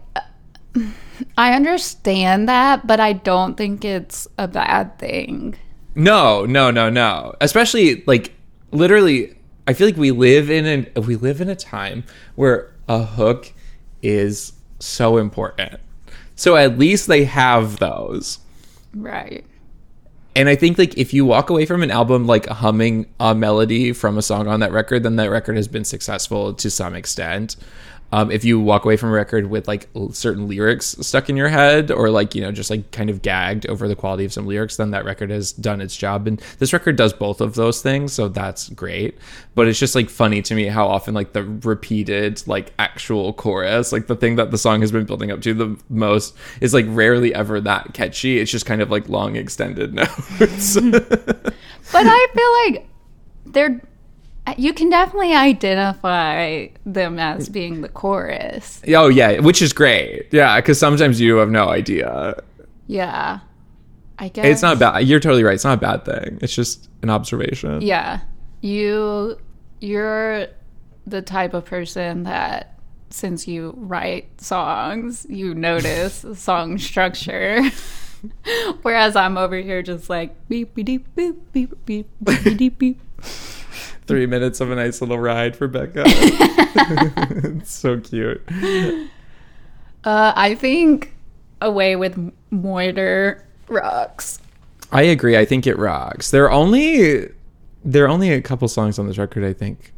[1.37, 5.55] I understand that, but I don't think it's a bad thing.
[5.95, 7.35] No, no, no, no.
[7.39, 8.33] Especially like
[8.73, 9.35] literally
[9.67, 12.03] I feel like we live in an we live in a time
[12.35, 13.53] where a hook
[14.01, 15.79] is so important.
[16.35, 18.39] So at least they have those.
[18.93, 19.45] Right.
[20.35, 23.93] And I think like if you walk away from an album like humming a melody
[23.93, 27.55] from a song on that record, then that record has been successful to some extent.
[28.13, 31.49] Um, if you walk away from a record with like certain lyrics stuck in your
[31.49, 34.45] head, or like you know just like kind of gagged over the quality of some
[34.45, 36.27] lyrics, then that record has done its job.
[36.27, 39.17] And this record does both of those things, so that's great.
[39.55, 43.91] But it's just like funny to me how often like the repeated like actual chorus,
[43.91, 46.85] like the thing that the song has been building up to the most, is like
[46.89, 48.37] rarely ever that catchy.
[48.37, 50.75] It's just kind of like long extended notes.
[50.79, 52.87] But I feel like
[53.47, 53.81] they're.
[54.57, 58.81] You can definitely identify them as being the chorus.
[58.89, 60.27] Oh yeah, which is great.
[60.31, 62.35] Yeah, because sometimes you have no idea.
[62.87, 63.39] Yeah.
[64.19, 64.45] I guess.
[64.45, 64.99] It's not bad.
[64.99, 65.55] You're totally right.
[65.55, 66.39] It's not a bad thing.
[66.41, 67.81] It's just an observation.
[67.81, 68.19] Yeah.
[68.61, 69.37] You.
[69.79, 70.47] You're
[71.07, 72.69] the type of person that.
[73.09, 77.61] Since you write songs, you notice song structure.
[78.81, 83.01] Whereas I'm over here just like beep beep beep beep beep beep beep beep beep.
[84.05, 86.03] Three minutes of a nice little ride for Becca.
[86.75, 88.41] it's so cute.
[90.03, 91.15] Uh, I think
[91.61, 92.17] away with
[92.51, 94.39] Moiter rocks.
[94.91, 95.37] I agree.
[95.37, 96.31] I think it rocks.
[96.31, 97.29] There are only
[97.85, 99.43] there are only a couple songs on this record.
[99.43, 99.93] I think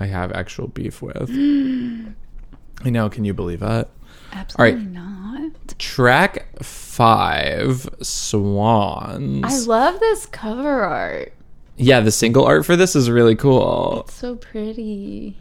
[0.00, 1.30] I have actual beef with.
[2.84, 3.08] I know.
[3.08, 3.90] Can you believe that?
[4.32, 5.52] Absolutely not.
[5.78, 9.44] Track five, Swans.
[9.44, 11.32] I love this cover art.
[11.78, 14.02] Yeah, the single art for this is really cool.
[14.06, 15.36] It's so pretty.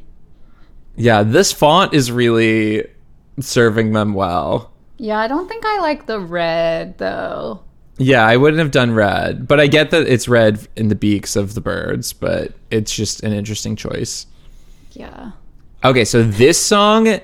[0.95, 2.87] Yeah, this font is really
[3.39, 4.71] serving them well.
[4.97, 7.61] Yeah, I don't think I like the red though.
[7.99, 11.35] Yeah, I wouldn't have done red, but I get that it's red in the beaks
[11.35, 14.27] of the birds, but it's just an interesting choice.
[14.91, 15.31] Yeah.
[15.83, 17.19] Okay, so this song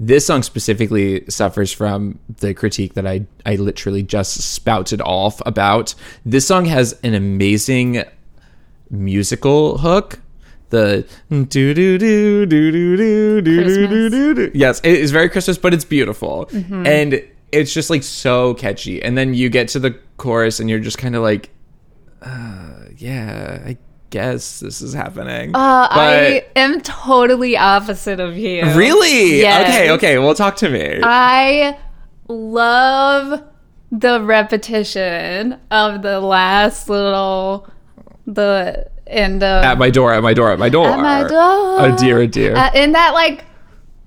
[0.00, 5.94] this song specifically suffers from the critique that I I literally just spouted off about.
[6.24, 8.02] This song has an amazing
[8.90, 10.20] musical hook.
[10.70, 14.50] The do do do do do do do do do do.
[14.54, 16.48] Yes, it is very Christmas, but it's beautiful.
[16.52, 19.02] And it's just like so catchy.
[19.02, 21.50] And then you get to the chorus and you're just kind of like
[22.22, 23.76] uh, yeah, I
[24.10, 25.54] guess this is happening.
[25.54, 28.64] Uh, I am totally opposite of you.
[28.74, 29.40] Really?
[29.40, 29.68] Yes.
[29.68, 30.18] Okay, okay.
[30.18, 31.00] Well, talk to me.
[31.02, 31.78] I
[32.28, 33.42] love
[33.92, 37.68] the repetition of the last little
[38.26, 40.88] the end of at my door, at my door, at my door.
[40.88, 41.30] At my door.
[41.80, 42.54] Oh dear, oh dear.
[42.56, 43.44] Uh, and that like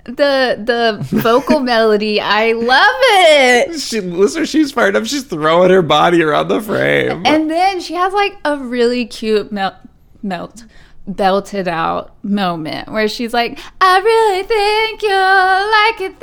[0.05, 3.79] the the vocal melody, I love it.
[3.79, 5.05] she, listen, she's fired up.
[5.05, 7.25] She's throwing her body around the frame.
[7.25, 9.75] And then she has like a really cute melt
[10.23, 10.65] melt
[11.07, 16.19] belted out moment where she's like, I really think you'll like it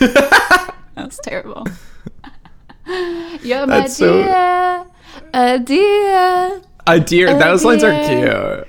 [0.00, 0.08] there.
[0.94, 1.66] that was terrible.
[3.42, 4.86] You're my That's so- dear,
[5.34, 6.62] a dear.
[6.86, 8.68] A dear, Oh, those lines are cute.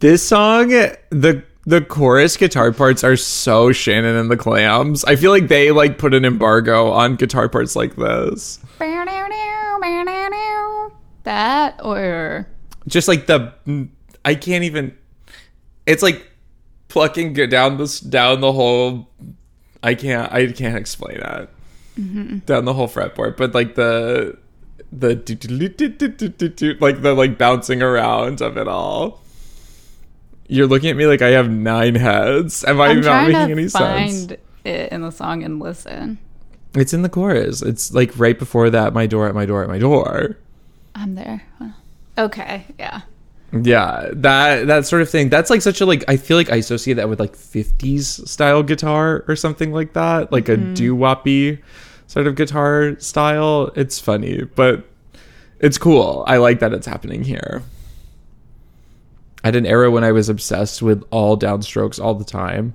[0.00, 5.04] This song, the the chorus guitar parts are so Shannon and the Clams.
[5.04, 8.60] I feel like they like put an embargo on guitar parts like this.
[11.24, 12.46] That or
[12.86, 13.52] Just like the,
[14.24, 14.96] I can't even.
[15.86, 16.24] It's like
[16.88, 19.10] plucking down this down the whole.
[19.82, 20.32] I can't.
[20.32, 21.50] I can't explain it.
[21.98, 22.38] Mm-hmm.
[22.46, 24.38] Down the whole fretboard, but like the
[24.92, 29.20] the do- do- do- like the like bouncing around of it all.
[30.48, 32.64] You're looking at me like I have nine heads.
[32.64, 34.40] Am I I'm not trying making to any find sense?
[34.64, 36.18] it in the song and listen.
[36.74, 37.62] It's in the chorus.
[37.62, 38.92] It's like right before that.
[38.92, 40.36] My door at my door at my door.
[40.94, 41.42] I'm there.
[42.18, 43.02] Okay, yeah.
[43.52, 45.28] Yeah, that that sort of thing.
[45.28, 46.04] That's like such a like.
[46.08, 50.32] I feel like I associate that with like '50s style guitar or something like that,
[50.32, 50.74] like a mm-hmm.
[50.74, 51.62] doo woppy
[52.06, 53.70] sort of guitar style.
[53.76, 54.86] It's funny, but
[55.60, 56.24] it's cool.
[56.26, 57.62] I like that it's happening here.
[59.44, 62.74] I had an era when I was obsessed with all downstrokes all the time.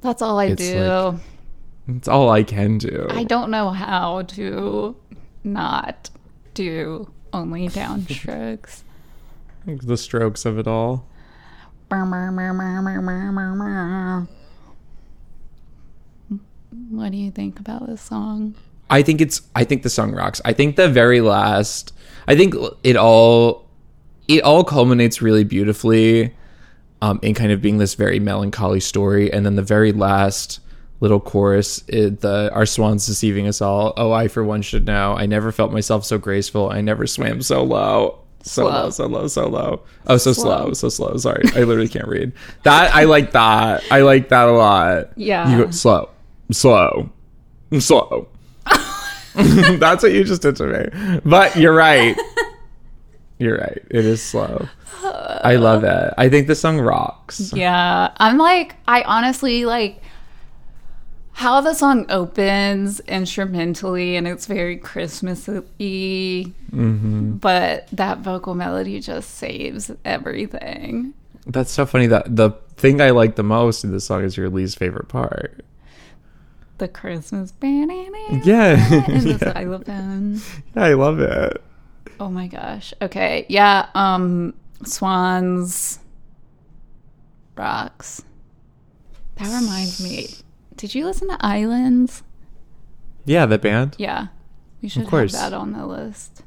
[0.00, 0.80] That's all I It's do.
[0.84, 1.20] like-
[1.88, 3.06] It's all I can do.
[3.10, 4.96] I don't know how to
[5.44, 6.10] not
[6.54, 8.82] do only downstrokes.
[9.66, 11.04] the strokes of it all.
[16.90, 18.54] What do you think about this song?
[18.88, 20.40] I think it's I think the song rocks.
[20.44, 21.92] I think the very last
[22.26, 23.66] I think it all
[24.28, 26.34] it all culminates really beautifully
[27.02, 30.60] um in kind of being this very melancholy story and then the very last
[31.00, 33.92] little chorus it, the our swans deceiving us all.
[33.96, 35.14] Oh, I for one should know.
[35.16, 36.70] I never felt myself so graceful.
[36.70, 38.18] I never swam so low.
[38.42, 38.70] So Slow.
[38.70, 39.82] low, so low, so low.
[40.06, 40.56] Oh, so Slow.
[40.64, 41.16] slow, so slow.
[41.18, 42.32] Sorry, I literally can't read.
[42.62, 43.84] That I like that.
[43.90, 45.10] I like that a lot.
[45.16, 45.50] Yeah.
[45.58, 46.08] You go slow,
[46.52, 47.10] slow,
[47.78, 48.28] slow.
[49.34, 51.20] That's what you just did to me.
[51.24, 52.16] But you're right.
[53.38, 53.82] You're right.
[53.90, 54.68] It is slow.
[55.02, 56.14] I love it.
[56.18, 57.52] I think the song rocks.
[57.54, 60.02] Yeah, I'm like, I honestly like
[61.32, 67.32] how the song opens instrumentally and it's very Christmassy, mm-hmm.
[67.36, 71.14] but that vocal melody just saves everything.
[71.46, 74.50] That's so funny that the thing I like the most in this song is your
[74.50, 75.64] least favorite part.
[76.80, 77.68] The Christmas Yeah.
[77.68, 79.52] and the yeah.
[79.52, 80.40] xylophone.
[80.74, 81.62] Yeah, I love it.
[82.18, 82.94] Oh my gosh.
[83.02, 83.44] Okay.
[83.50, 83.90] Yeah.
[83.94, 85.98] Um, Swans
[87.54, 88.22] rocks.
[89.36, 90.28] That reminds me.
[90.76, 92.22] Did you listen to Islands?
[93.26, 93.96] Yeah, the band.
[93.98, 94.28] Yeah.
[94.80, 95.32] We should have course.
[95.32, 96.42] that on the list.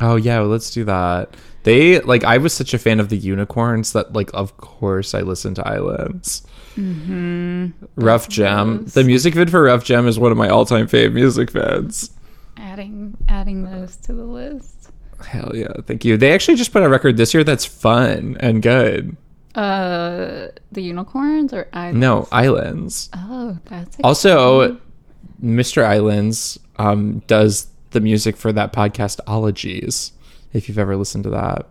[0.00, 1.34] Oh yeah, well, let's do that.
[1.64, 5.20] They like I was such a fan of the unicorns that like of course I
[5.20, 6.46] listened to Islands.
[6.76, 7.68] Mm-hmm.
[7.96, 8.86] Rough Gem.
[8.86, 12.10] The music vid for Rough Gem is one of my all time fave music vids.
[12.56, 14.90] Adding adding those to the list.
[15.24, 16.16] Hell yeah, thank you.
[16.16, 19.16] They actually just put out a record this year that's fun and good.
[19.54, 22.00] Uh, the unicorns or Islands?
[22.00, 23.10] No, Islands.
[23.14, 24.80] Oh, that's Also,
[25.42, 25.84] Mr.
[25.84, 30.12] Islands um, does the music for that podcast Ologies.
[30.52, 31.66] If you've ever listened to that,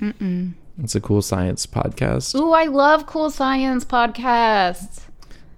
[0.00, 0.54] Mm-mm.
[0.82, 2.34] it's a cool science podcast.
[2.34, 5.02] Ooh, I love cool science podcasts.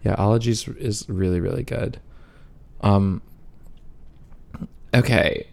[0.05, 2.01] Yeah, Ologies is really really good.
[2.81, 3.23] Um.
[4.95, 5.47] Okay,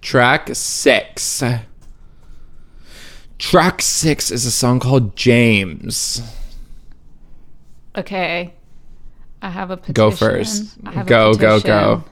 [0.00, 1.42] track six.
[3.38, 6.22] Track six is a song called James.
[7.96, 8.52] Okay.
[9.42, 9.94] I have a petition.
[9.94, 10.76] Go first.
[10.84, 12.04] I have a Go, go, go.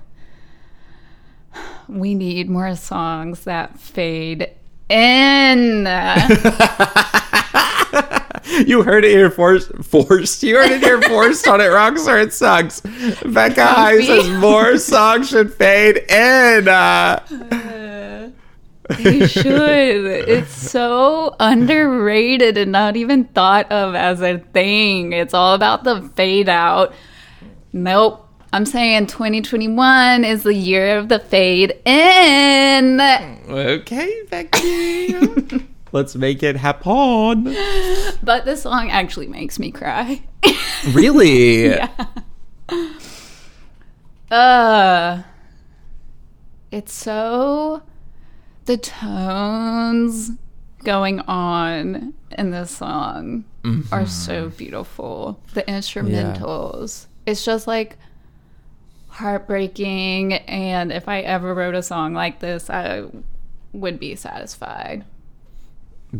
[1.89, 4.51] We need more songs that fade
[4.89, 5.86] in.
[8.66, 9.72] You heard it here forced.
[9.84, 10.43] Forced.
[10.43, 12.80] You heard it here forced on it rocks or it sucks.
[12.80, 16.68] Becca High says more songs should fade in.
[16.68, 18.30] Uh,
[18.99, 20.07] you should.
[20.07, 25.12] It's so underrated and not even thought of as a thing.
[25.12, 26.95] It's all about the fade out.
[27.72, 28.28] Nope.
[28.53, 33.01] I'm saying 2021 is the year of the fade in.
[33.49, 35.14] okay, Becky.
[35.92, 37.55] Let's make it happen.
[38.22, 40.22] But this song actually makes me cry.
[40.92, 41.70] Really?
[41.70, 41.90] yeah.
[44.30, 45.22] Uh
[46.70, 47.82] it's so
[48.66, 50.30] the tones
[50.84, 53.44] going on in this song
[53.90, 55.40] are so beautiful.
[55.55, 57.07] The instrumentals.
[57.26, 57.99] It's just like
[59.19, 63.05] heartbreaking and if I ever wrote a song like this, I
[63.73, 65.05] would be satisfied.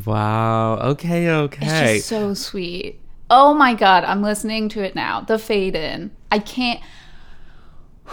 [0.05, 0.79] Wow.
[0.81, 1.31] Okay.
[1.31, 1.97] Okay.
[1.97, 3.01] It's just so sweet.
[3.31, 5.21] Oh my god, I'm listening to it now.
[5.21, 6.11] The fade in.
[6.31, 6.81] I can't.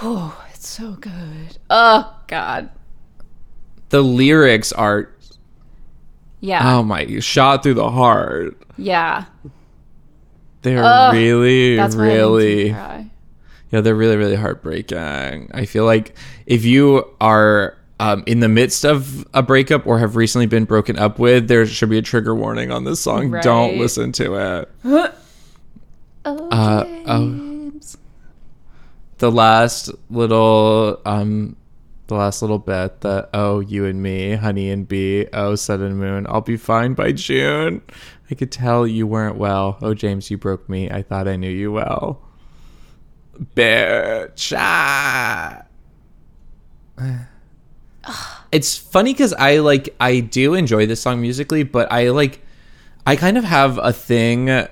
[0.02, 1.58] Oh, it's so good.
[1.70, 2.70] Oh god.
[3.90, 5.10] the lyrics are.
[6.42, 6.76] Yeah.
[6.78, 7.20] Oh my!
[7.20, 8.58] Shot through the heart.
[8.78, 9.26] yeah.
[10.62, 12.72] They're really, That's why it makes really.
[13.76, 15.52] Yeah, they're really, really heartbreaking.
[15.54, 16.16] I feel like
[16.46, 20.98] if you are um, in the midst of a breakup or have recently been broken
[20.98, 23.32] up with, there should be a trigger warning on this song.
[23.42, 25.14] Don't listen to it.
[26.28, 27.30] Oh, Uh, oh.
[27.30, 27.98] James.
[29.18, 31.58] The last little, um,
[32.08, 36.00] the last little bit that oh, you and me, honey and bee, oh, sun and
[36.00, 37.82] moon, I'll be fine by June.
[38.32, 39.78] I could tell you weren't well.
[39.82, 40.90] Oh, James, you broke me.
[40.90, 42.22] I thought I knew you well.
[43.56, 44.56] Bitch.
[44.58, 45.64] Ah.
[48.52, 52.42] it's funny because I like I do enjoy this song musically, but I like
[53.06, 54.68] I kind of have a thing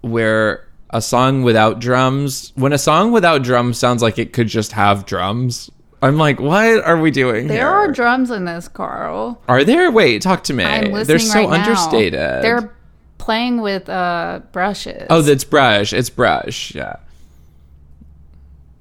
[0.00, 4.72] where a song without drums, when a song without drums sounds like it could just
[4.72, 5.70] have drums.
[6.02, 7.66] I'm like, what are we doing There here?
[7.66, 9.40] are drums in this, Karl.
[9.48, 9.90] Are there?
[9.90, 10.62] Wait, talk to me.
[10.62, 11.54] I'm listening They're so right now.
[11.64, 12.12] understated.
[12.42, 12.72] They're
[13.18, 15.06] playing with uh brushes.
[15.10, 15.92] oh, that's brush.
[15.92, 16.74] It's brush.
[16.74, 16.96] Yeah.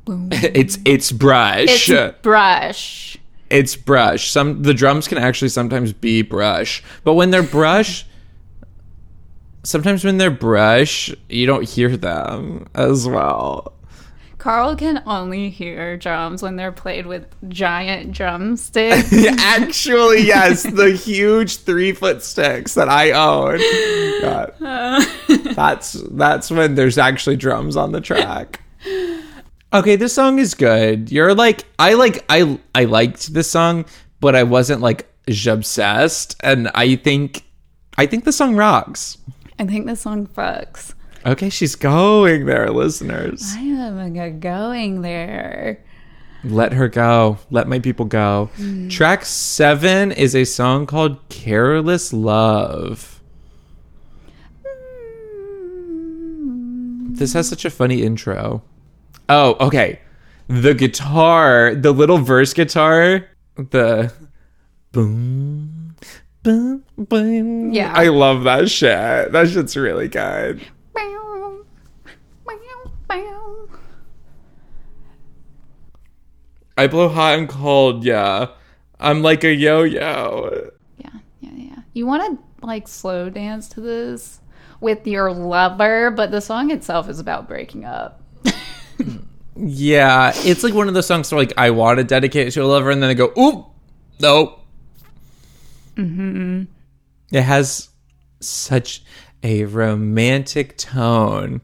[0.31, 1.89] It's it's brush.
[1.89, 3.17] it's brush.
[3.49, 4.29] it's brush.
[4.29, 8.05] Some the drums can actually sometimes be brush, but when they're brush,
[9.63, 13.73] sometimes when they're brush, you don't hear them as well.
[14.45, 19.11] Karl can only hear drums when they're played with giant drumsticks.
[19.39, 23.57] actually, yes, the huge three foot sticks that I own.
[24.21, 25.55] God.
[25.55, 28.61] That's that's when there's actually drums on the track.
[29.75, 31.11] Okay, this song is good.
[31.11, 33.83] You're like I like I I liked this song,
[34.21, 37.43] but I wasn't like obsessed, and I think
[37.97, 39.17] I think the song rocks.
[39.59, 40.93] I think the song fucks.
[41.25, 43.53] Okay, she's going there, listeners.
[43.53, 45.83] I am going there.
[46.45, 47.39] Let her go.
[47.51, 48.49] Let my people go.
[48.55, 48.89] Mm.
[48.89, 53.21] Track seven is a song called Careless Love.
[57.09, 58.63] This has such a funny intro.
[59.29, 59.99] Oh, okay.
[60.47, 64.13] The guitar, the little verse guitar, the
[64.91, 65.95] boom,
[66.43, 67.73] boom, boom.
[67.73, 67.91] Yeah.
[67.95, 69.31] I love that shit.
[69.31, 70.61] That shit's really good.
[70.93, 71.63] Bow,
[72.45, 73.67] bow, bow.
[76.77, 78.49] I blow hot and cold, yeah.
[78.99, 80.71] I'm like a yo yo.
[80.97, 81.09] Yeah,
[81.39, 81.79] yeah, yeah.
[81.93, 84.41] You want to like slow dance to this
[84.79, 88.21] with your lover, but the song itself is about breaking up.
[89.57, 92.63] Yeah, it's like one of those songs where like I want to dedicate it to
[92.63, 93.67] a lover, and then I go, oop,
[94.19, 94.59] nope.
[95.95, 96.63] Mm-hmm.
[97.31, 97.89] It has
[98.41, 99.03] such
[99.43, 101.61] a romantic tone.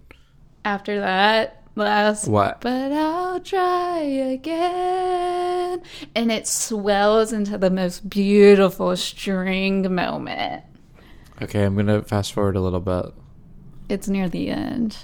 [0.64, 2.62] After that, last What?
[2.62, 5.82] But I'll try again,
[6.16, 10.64] and it swells into the most beautiful string moment.
[11.42, 13.08] Okay, I'm gonna fast forward a little bit.
[13.90, 14.96] It's near the end,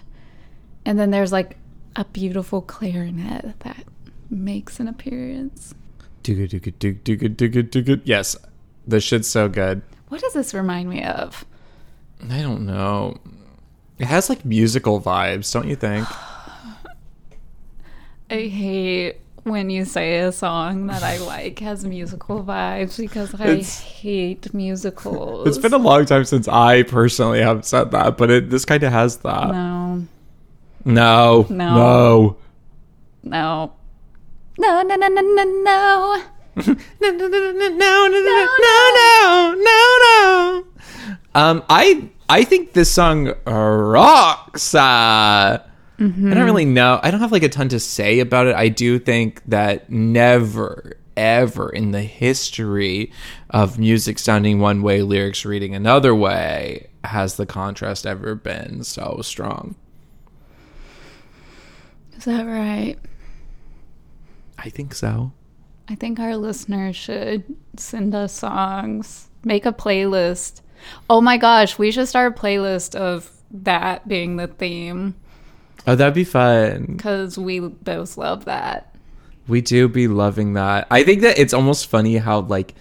[0.86, 1.58] and then there's like
[1.98, 3.84] a beautiful clarinet that
[4.30, 5.74] makes an appearance.
[8.06, 8.36] Yes,
[8.88, 9.82] the shit's so good.
[10.10, 11.46] What does this remind me of?
[12.30, 13.18] I don't know.
[14.00, 16.08] It has like musical vibes, don't you think?
[18.30, 23.46] I hate when you say a song that I like has musical vibes because I
[23.48, 25.48] It's- hate musicals.
[25.48, 28.84] It's been a long time since I personally have said that, but it this kind
[28.84, 29.52] of has that.
[29.52, 30.06] no,
[30.86, 32.38] No, No.
[33.24, 33.74] no.
[34.58, 36.24] no, no, no, no, no, no, no.
[36.56, 40.64] no, no, no, no, no, no, no, no, no, no.
[41.36, 44.74] Um, I I think this song rocks.
[44.74, 45.64] Uh, I
[46.00, 47.00] don't really know.
[47.02, 48.56] I don't have like a ton to say about it.
[48.56, 53.12] I do think that never, ever in the history
[53.50, 59.20] of music sounding one way, lyrics reading another way, has the contrast ever been so
[59.24, 59.76] strong.
[62.18, 62.98] Is that right?
[64.58, 65.32] I think so.
[65.88, 67.44] I think our listeners should
[67.78, 70.62] send us songs, make a playlist.
[71.10, 75.16] Oh my gosh, we should start a playlist of that being the theme
[75.86, 76.86] Oh, that'd be fun.
[76.98, 78.94] because we both love that.
[79.48, 80.86] We do be loving that.
[80.92, 82.76] I think that it's almost funny how like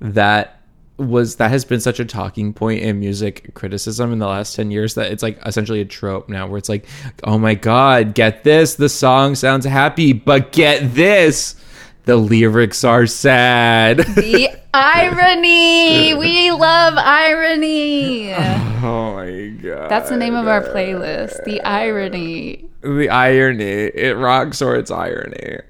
[0.00, 0.59] that
[1.00, 4.70] was that has been such a talking point in music criticism in the last 10
[4.70, 6.86] years that it's like essentially a trope now where it's like
[7.24, 11.56] oh my god get this the song sounds happy but get this
[12.04, 16.14] the lyrics are sad The irony!
[16.14, 18.32] We love irony!
[18.34, 21.44] oh my god That's the name of our playlist.
[21.44, 22.68] The irony.
[22.82, 25.60] the irony it rocks or it's irony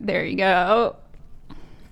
[0.00, 0.96] There you go.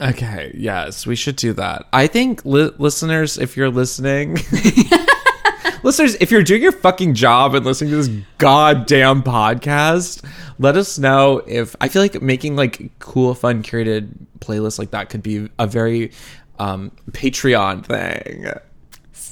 [0.01, 1.87] Okay, yes, we should do that.
[1.93, 4.35] I think li- listeners, if you're listening,
[5.83, 10.25] listeners, if you're doing your fucking job and listening to this goddamn podcast,
[10.59, 15.11] let us know if I feel like making like cool, fun, curated playlists like that
[15.11, 16.13] could be a very
[16.59, 18.47] um, Patreon thing.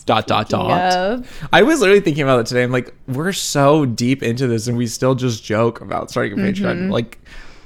[0.05, 0.71] Dot dot dot.
[0.97, 1.49] of.
[1.53, 2.63] I was literally thinking about it today.
[2.63, 6.37] I'm like, we're so deep into this, and we still just joke about starting a
[6.37, 6.91] Patreon.
[6.91, 7.19] Like,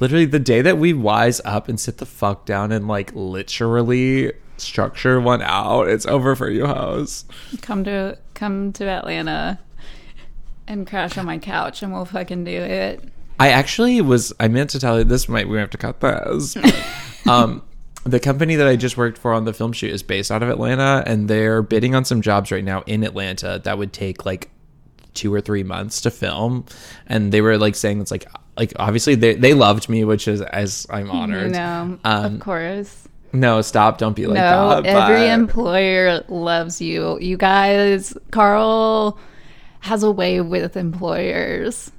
[0.03, 4.33] literally, the day that we wise up and sit the fuck down and like literally
[4.57, 7.25] structure one out, it's over for you, house.
[7.61, 9.61] Come to come to Atlanta
[10.67, 13.09] and crash on my couch and we'll fucking do it.
[13.39, 14.33] I actually was.
[14.41, 15.29] I meant to tell you this.
[15.29, 16.57] Might we have to cut this.
[17.29, 17.63] um,
[18.03, 20.49] the company that I just worked for on the film shoot is based out of
[20.49, 24.51] Atlanta, and they're bidding on some jobs right now in Atlanta that would take like
[25.15, 26.65] two or three months to film.
[27.07, 28.27] And they were like saying it's like
[28.57, 31.53] like obviously they they loved me, which is as I'm honored.
[31.53, 33.09] No, Um, of course.
[33.35, 33.97] No, stop!
[33.97, 34.85] Don't be like no, that.
[34.87, 37.19] every but- employer loves you.
[37.19, 39.19] You guys, Karl
[39.81, 41.91] has a way with employers.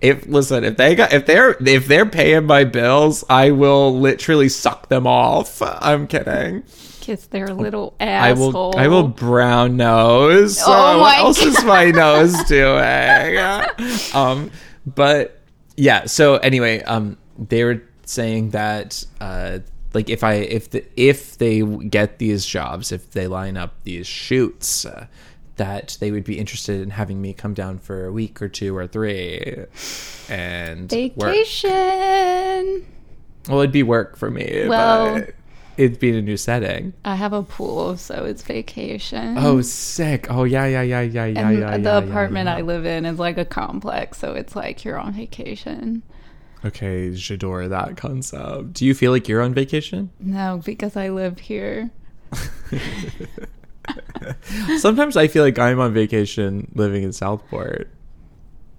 [0.00, 4.48] if listen if they got if they're if they're paying my bills, I will literally
[4.48, 5.60] suck them off.
[5.62, 6.62] I'm kidding.
[7.00, 8.16] Kiss their little asshole.
[8.16, 10.60] I will I will brown nose.
[10.64, 13.98] Oh Uh, what my else is my nose doing?
[14.14, 14.50] um
[14.86, 15.35] but
[15.76, 19.58] yeah, so anyway, um they were saying that uh
[19.94, 24.06] like if I if the if they get these jobs, if they line up these
[24.06, 25.06] shoots, uh,
[25.56, 28.76] that they would be interested in having me come down for a week or two
[28.76, 29.64] or three
[30.28, 31.34] and work.
[31.34, 32.86] Vacation.
[33.48, 35.34] Well, it'd be work for me, Well- but
[35.76, 36.92] it'd be in a new setting.
[37.04, 39.36] I have a pool, so it's vacation.
[39.38, 40.26] Oh, sick!
[40.30, 41.76] Oh, yeah, yeah, yeah, yeah, yeah, and yeah.
[41.78, 44.98] the yeah, apartment yeah, I live in is like a complex, so it's like you're
[44.98, 46.02] on vacation.
[46.64, 48.72] Okay, j'adore that concept.
[48.72, 50.10] Do you feel like you're on vacation?
[50.18, 51.90] No, because I live here.
[54.78, 57.88] Sometimes I feel like I'm on vacation living in Southport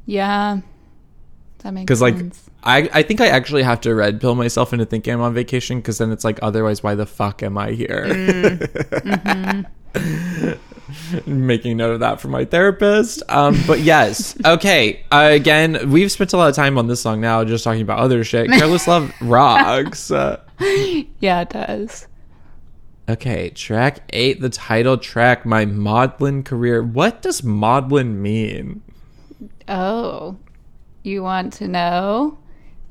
[0.06, 0.60] Yeah,
[1.60, 2.47] that makes because, like, sense.
[2.64, 5.80] I I think I actually have to red pill myself into thinking I'm on vacation
[5.80, 8.06] because then it's like otherwise why the fuck am I here?
[11.26, 13.22] Making note of that for my therapist.
[13.30, 15.04] Um, but yes, okay.
[15.12, 18.00] Uh, again, we've spent a lot of time on this song now, just talking about
[18.00, 18.50] other shit.
[18.50, 20.12] Careless Love rocks.
[20.12, 20.42] Uh,
[21.20, 22.08] yeah, it does.
[23.10, 26.84] Okay, track eight, the title track, My Maudlin Career.
[26.84, 28.82] What does maudlin mean?
[29.68, 30.38] Oh,
[31.04, 32.38] you want to know?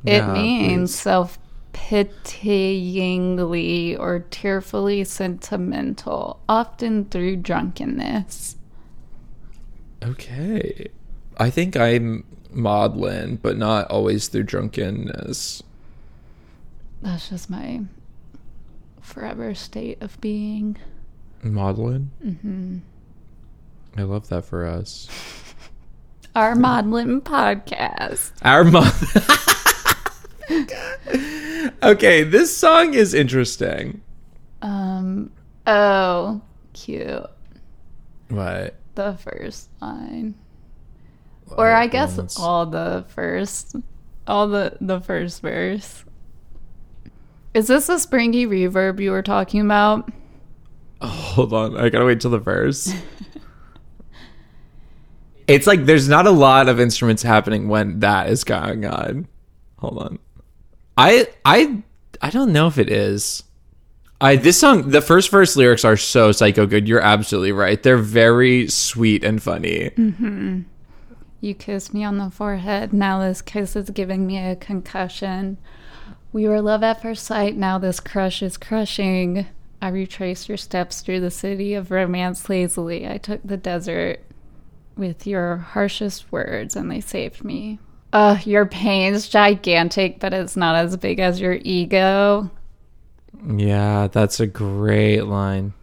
[0.05, 1.39] It Yeah, means self
[1.73, 8.57] pityingly or tearfully sentimental, often through drunkenness.
[10.03, 10.89] Okay.
[11.39, 15.63] I think I'm maudlin, but not always through drunkenness.
[17.03, 17.83] That's just my
[19.01, 20.77] forever state of being.
[21.43, 22.11] Maudlin?
[22.25, 22.79] Mm-hmm.
[23.99, 25.09] I love that for us.
[26.35, 28.33] Our Maudlin podcast.
[28.43, 28.93] Our mom.
[31.87, 34.03] okay, this song is interesting.
[34.63, 35.31] Um.
[35.67, 36.41] Oh,
[36.73, 37.27] cute.
[38.29, 38.75] What?
[38.95, 40.35] The first line,
[41.49, 43.77] or I guess all the first,
[44.27, 46.05] all the the first verse.
[47.55, 50.11] Is this the springy reverb you were talking about?
[51.01, 52.93] Hold on, I gotta wait till the verse.
[55.47, 59.29] it's like there's not a lot of instruments happening when that is going on.
[59.79, 60.19] Hold on.
[60.97, 61.83] I I
[62.23, 63.43] I don't know if it is.
[64.21, 66.89] I this song the first verse lyrics are so psycho good.
[66.89, 67.83] You're absolutely right.
[67.83, 69.91] They're very sweet and funny.
[69.91, 70.63] Mm-hmm.
[71.41, 72.93] You kiss me on the forehead.
[72.93, 75.59] Now this kiss is giving me a concussion.
[76.33, 77.57] We were love at first sight.
[77.57, 79.47] Now this crush is crushing.
[79.81, 83.07] I retraced your steps through the city of romance lazily.
[83.07, 84.21] I took the desert
[84.97, 87.79] with your harshest words and they saved me.
[88.13, 92.51] Uh, your pain's gigantic, but it's not as big as your ego.
[93.47, 95.75] Yeah, that's a great line.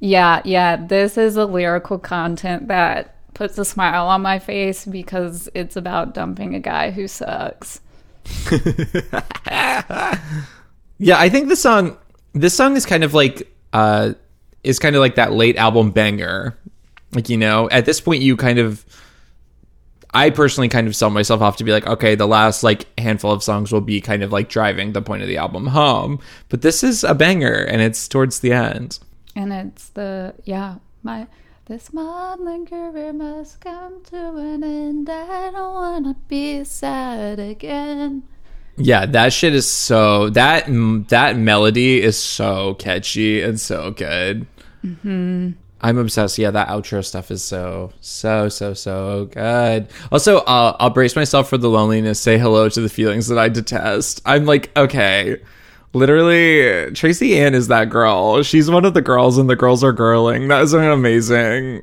[0.00, 5.48] Yeah, yeah, this is a lyrical content that puts a smile on my face because
[5.54, 7.80] it's about dumping a guy who sucks.
[10.98, 11.96] Yeah, I think this song
[12.32, 14.14] this song is kind of like uh
[14.64, 16.56] is kind of like that late album banger.
[17.12, 18.84] Like, you know, at this point you kind of
[20.16, 23.32] I personally kind of sell myself off to be like, okay, the last like handful
[23.32, 26.20] of songs will be kind of like driving the point of the album home.
[26.48, 28.98] But this is a banger and it's towards the end.
[29.34, 31.26] And it's the yeah, my
[31.66, 35.10] this maudlin career must come to an end.
[35.10, 38.22] I don't wanna be sad again.
[38.78, 40.64] Yeah, that shit is so that
[41.08, 44.46] that melody is so catchy and so good.
[44.82, 45.50] Mm-hmm.
[45.86, 46.36] I'm obsessed.
[46.38, 49.86] Yeah, that outro stuff is so so so so good.
[50.10, 52.18] Also, uh, I'll brace myself for the loneliness.
[52.18, 54.20] Say hello to the feelings that I detest.
[54.26, 55.36] I'm like, okay,
[55.92, 58.42] literally, Tracyanne is that girl.
[58.42, 60.48] She's one of the girls, and the girls are girling.
[60.48, 61.82] That is an amazing,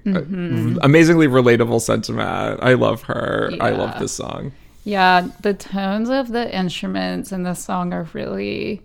[0.82, 2.60] amazingly relatable sentiment.
[2.62, 3.51] I love her.
[3.62, 3.99] I love Yeah.
[3.99, 4.51] this song.
[4.84, 8.82] Yeah, the tones of the instruments in this song are really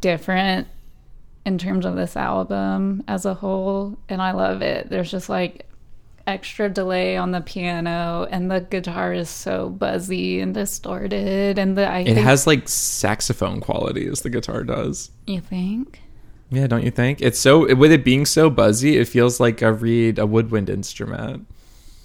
[0.00, 0.68] different
[1.46, 4.90] in terms of this album as a whole, and I love it.
[4.90, 5.64] There's just like
[6.26, 11.86] extra delay on the piano, and the guitar is so buzzy and distorted, and the
[11.88, 14.20] I It think has like saxophone qualities.
[14.22, 15.10] The guitar does.
[15.26, 16.00] you think
[16.50, 17.22] Yeah, don't you think?
[17.22, 21.46] It's so with it being so buzzy, it feels like a reed, a woodwind instrument.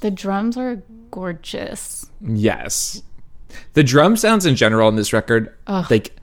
[0.01, 0.81] the drums are
[1.11, 2.05] gorgeous.
[2.21, 3.03] Yes.
[3.73, 5.89] The drum sounds in general on this record, Ugh.
[5.91, 6.15] like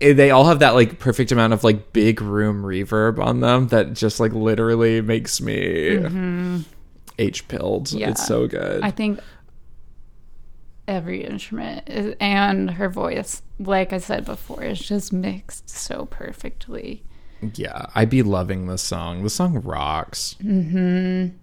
[0.00, 3.92] they all have that like perfect amount of like big room reverb on them that
[3.92, 5.98] just like literally makes me
[7.18, 7.86] H pilled.
[7.86, 7.98] Mm-hmm.
[7.98, 8.10] Yeah.
[8.10, 8.82] It's so good.
[8.82, 9.20] I think
[10.86, 17.02] every instrument is, and her voice, like I said before, is just mixed so perfectly.
[17.54, 19.22] yeah, I'd be loving this song.
[19.22, 20.36] The song rocks.
[20.42, 21.36] Mm-hmm.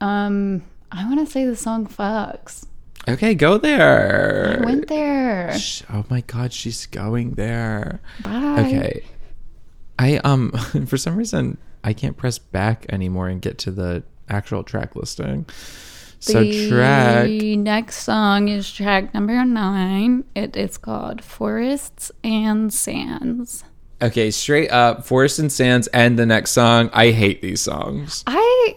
[0.00, 0.62] Um,
[0.92, 2.66] I want to say the song "fucks."
[3.08, 4.58] Okay, go there.
[4.60, 5.56] I went there.
[5.92, 8.00] Oh my god, she's going there.
[8.22, 8.64] Bye.
[8.66, 9.04] Okay.
[9.98, 10.50] I um
[10.86, 15.46] for some reason I can't press back anymore and get to the actual track listing.
[16.18, 20.24] So track the track next song is track number nine.
[20.34, 23.64] It is called "Forests and Sands."
[24.02, 26.90] Okay, straight up Forests and Sands and the next song.
[26.92, 28.24] I hate these songs.
[28.26, 28.76] I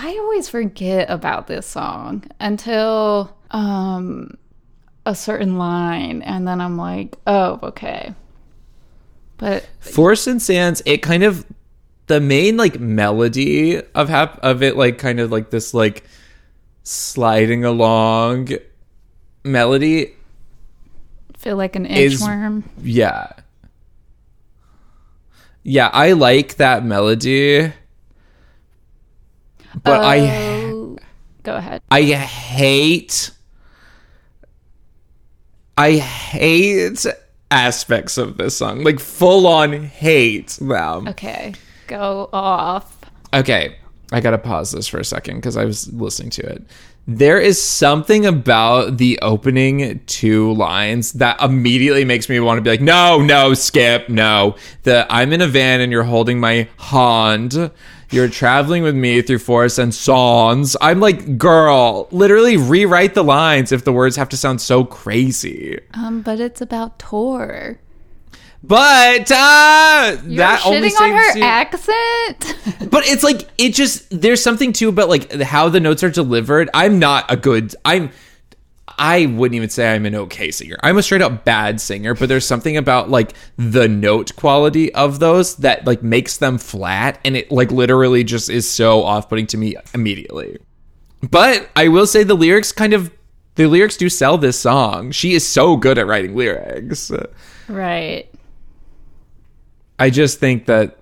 [0.00, 4.36] I always forget about this song until um
[5.04, 8.14] a certain line and then I'm like, "Oh, okay."
[9.38, 11.44] But Forest and Sands, it kind of
[12.06, 16.04] the main like melody of hap- of it like kind of like this like
[16.82, 18.48] sliding along
[19.44, 20.14] melody
[21.38, 22.64] feel like an Is- inchworm.
[22.82, 23.32] Yeah.
[25.62, 27.72] Yeah, I like that melody.
[29.82, 30.18] But I
[30.70, 30.96] Oh,
[31.42, 31.82] go ahead.
[31.90, 33.30] I hate
[35.76, 37.06] I hate
[37.50, 38.82] aspects of this song.
[38.82, 41.08] Like full on hate them.
[41.08, 41.54] Okay,
[41.86, 42.96] go off.
[43.32, 43.76] Okay,
[44.12, 46.64] I gotta pause this for a second because I was listening to it.
[47.06, 52.68] There is something about the opening two lines that immediately makes me want to be
[52.68, 54.56] like, no, no, skip, no.
[54.82, 57.70] The I'm in a van and you're holding my hand.
[58.10, 60.76] You're traveling with me through forests and songs.
[60.80, 65.78] I'm like, girl, literally rewrite the lines if the words have to sound so crazy.
[65.92, 67.78] Um, but it's about Tor.
[68.62, 72.56] But uh, You're that only on her accent.
[72.90, 76.68] but it's like it just there's something too about like how the notes are delivered
[76.74, 78.10] i'm not a good i'm
[78.98, 80.76] i wouldn't even say i'm an okay singer.
[80.82, 85.18] I'm a straight up bad singer but there's something about like the note quality of
[85.18, 89.56] those that like makes them flat and it like literally just is so off-putting to
[89.56, 90.58] me immediately.
[91.30, 93.10] But i will say the lyrics kind of
[93.58, 95.10] the lyrics do sell this song.
[95.10, 97.10] She is so good at writing lyrics.
[97.66, 98.30] Right.
[99.98, 100.98] I just think that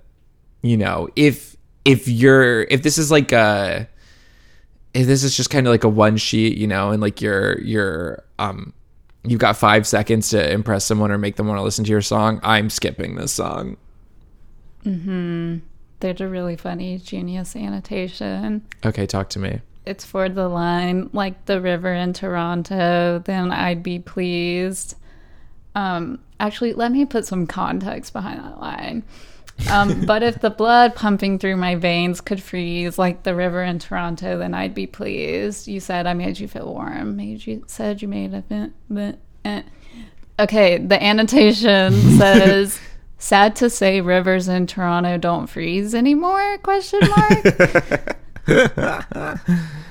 [0.63, 3.89] you know if if you're if this is like a
[5.03, 8.25] this is just kind of like a one sheet, you know, and like you're you're
[8.39, 8.73] um
[9.25, 12.03] you've got five seconds to impress someone or make them want to listen to your
[12.03, 13.77] song, I'm skipping this song.
[14.85, 15.59] Hmm.
[16.01, 18.63] There's a really funny genius annotation.
[18.85, 19.61] Okay, talk to me.
[19.87, 24.97] It's for the line like the river in Toronto, then I'd be pleased.
[25.75, 29.05] Um, actually, let me put some context behind that line.
[29.71, 33.79] Um, but if the blood pumping through my veins could freeze like the river in
[33.79, 35.67] Toronto, then I'd be pleased.
[35.67, 37.17] You said I made you feel warm.
[37.17, 38.73] Made you said you made a
[39.45, 39.63] eh.
[40.39, 42.79] Okay, the annotation says.
[43.19, 46.59] Sad to say, rivers in Toronto don't freeze anymore?
[46.59, 48.17] Question mark.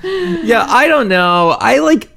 [0.02, 1.56] Yeah, I don't know.
[1.60, 2.08] I like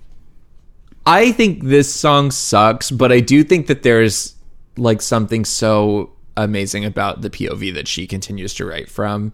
[1.05, 4.35] I think this song sucks, but I do think that there's
[4.77, 6.11] like something so
[6.43, 9.31] amazing about the POV that she continues to write from.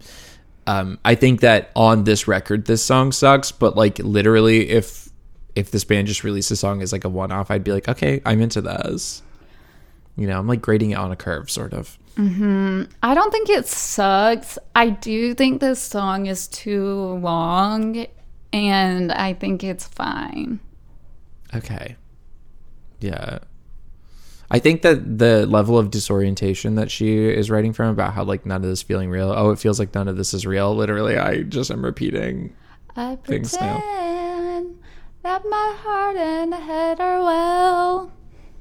[0.66, 5.08] Um, I think that on this record, this song sucks, but like literally, if
[5.54, 7.88] if this band just released a song as like a one off, I'd be like,
[7.88, 9.22] okay, I'm into this.
[10.16, 11.98] You know, I'm like grading it on a curve, sort of.
[12.16, 12.84] Mm-hmm.
[13.02, 14.58] I don't think it sucks.
[14.74, 18.06] I do think this song is too long,
[18.52, 20.60] and I think it's fine.
[21.54, 21.96] Okay.
[23.00, 23.38] Yeah.
[24.50, 28.46] I think that the level of disorientation that she is writing from about how like
[28.46, 29.32] none of this feeling real.
[29.36, 30.74] Oh, it feels like none of this is real.
[30.74, 32.54] Literally, I just am repeating.
[32.94, 33.82] I Things now.
[35.22, 38.12] that my heart and head are well.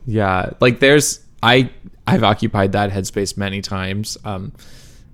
[0.05, 1.69] Yeah, like there's I
[2.07, 4.53] I've occupied that headspace many times, um,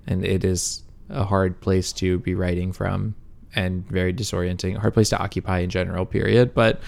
[0.07, 3.15] and it is a hard place to be writing from
[3.53, 4.77] and very disorienting.
[4.77, 6.05] A hard place to occupy in general.
[6.05, 6.53] Period.
[6.53, 6.81] But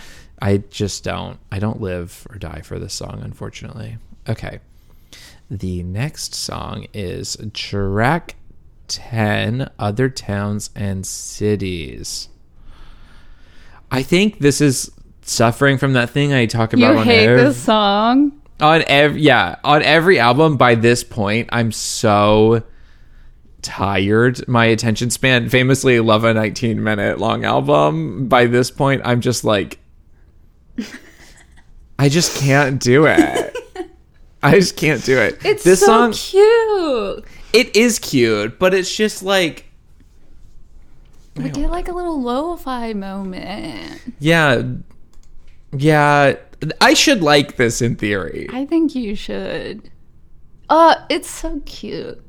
[0.44, 1.40] I just don't.
[1.54, 3.98] I don't live or die for this song, unfortunately.
[4.28, 4.60] Okay.
[5.50, 8.36] The next song is track
[8.90, 12.28] 10 Other Towns and Cities.
[13.90, 14.92] I think this is
[15.22, 18.42] suffering from that thing I talk about You on hate air this song?
[18.60, 22.62] on every yeah on every album by this point i'm so
[23.64, 29.22] tired my attention span famously love a 19 minute long album by this point i'm
[29.22, 29.80] just like
[32.00, 33.56] i just can't do it
[34.44, 37.26] i just can't do it It's this so song cute.
[37.54, 39.66] it is cute but it's just like
[41.36, 44.02] We get like a little lo-fi moment.
[44.20, 44.64] yeah
[45.76, 46.36] yeah
[46.82, 49.90] i should like this in theory I think you should.
[50.70, 52.24] Uh, it's so cute.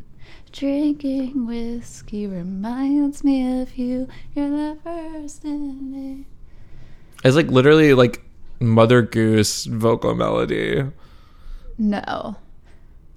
[0.52, 4.08] Drinking whiskey reminds me of you.
[4.34, 7.26] You're the first in it.
[7.26, 8.23] it's like literally like
[8.60, 10.84] mother goose vocal melody
[11.78, 12.36] No.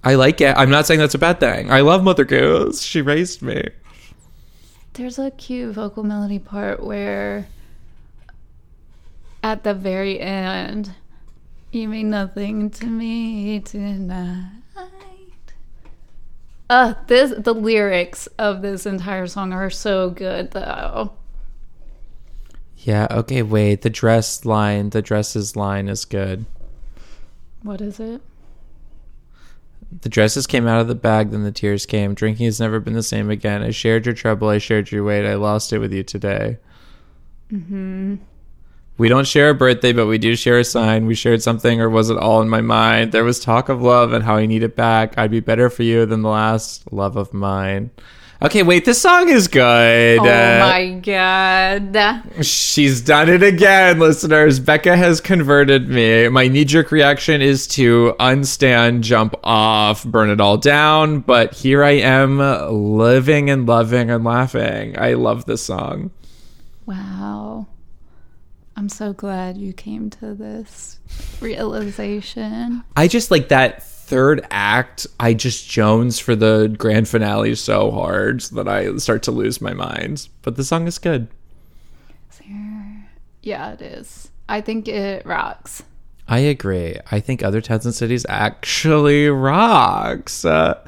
[0.04, 0.56] I like it.
[0.56, 1.70] I'm not saying that's a bad thing.
[1.70, 2.82] I love Mother Goose.
[2.82, 3.62] She raised me.
[4.94, 7.48] There's a cute vocal melody part where
[9.42, 10.92] at the very end,
[11.72, 14.52] you mean nothing to me tonight.
[16.70, 21.12] Uh, this the lyrics of this entire song are so good though.
[22.88, 23.82] Yeah, okay, wait.
[23.82, 26.46] The dress line, the dresses line is good.
[27.62, 28.22] What is it?
[30.00, 32.14] The dresses came out of the bag, then the tears came.
[32.14, 33.62] Drinking has never been the same again.
[33.62, 35.30] I shared your trouble, I shared your weight.
[35.30, 36.56] I lost it with you today.
[37.52, 38.14] Mm-hmm.
[38.96, 41.04] We don't share a birthday, but we do share a sign.
[41.04, 43.12] We shared something, or was it all in my mind?
[43.12, 45.12] There was talk of love and how I need it back.
[45.18, 47.90] I'd be better for you than the last love of mine.
[48.40, 50.20] Okay, wait, this song is good.
[50.20, 52.44] Oh Uh, my god.
[52.44, 54.60] She's done it again, listeners.
[54.60, 56.28] Becca has converted me.
[56.28, 61.18] My knee jerk reaction is to unstand, jump off, burn it all down.
[61.18, 64.96] But here I am living and loving and laughing.
[64.96, 66.12] I love this song.
[66.86, 67.66] Wow.
[68.76, 71.00] I'm so glad you came to this
[71.40, 72.84] realization.
[72.96, 75.06] I just like that third act.
[75.20, 79.74] I just Jones for the grand finale so hard that I start to lose my
[79.74, 80.28] mind.
[80.40, 81.28] But the song is good.
[83.42, 84.30] Yeah, it is.
[84.48, 85.82] I think it rocks.
[86.26, 86.96] I agree.
[87.10, 90.44] I think other towns and cities actually rocks.
[90.44, 90.82] Uh,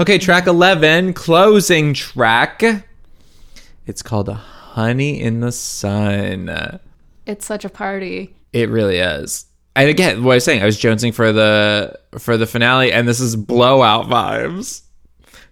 [0.00, 2.62] okay, track 11, closing track.
[3.86, 6.80] It's called Honey in the Sun.
[7.26, 8.34] It's such a party.
[8.52, 9.46] It really is.
[9.76, 13.06] And again, what I was saying, I was jonesing for the for the finale, and
[13.06, 14.82] this is blowout vibes.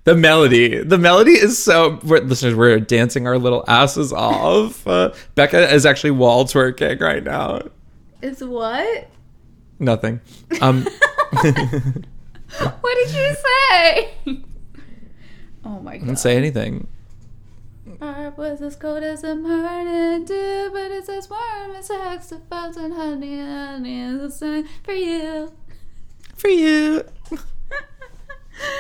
[0.05, 1.99] The melody, the melody is so.
[2.03, 4.87] We're, listeners, we're dancing our little asses off.
[4.87, 7.63] Uh, Becca is actually wall twerking right now.
[8.23, 9.09] Is what?
[9.79, 10.21] Nothing.
[10.61, 10.87] Um,
[12.59, 14.43] What did you say?
[15.65, 16.03] oh my god.
[16.03, 16.87] I didn't say anything.
[18.01, 22.95] Heart was as cold as a morning dew, but it's as warm as saxophones and
[22.95, 25.53] honey, honey is a sign for you.
[26.37, 27.05] For you.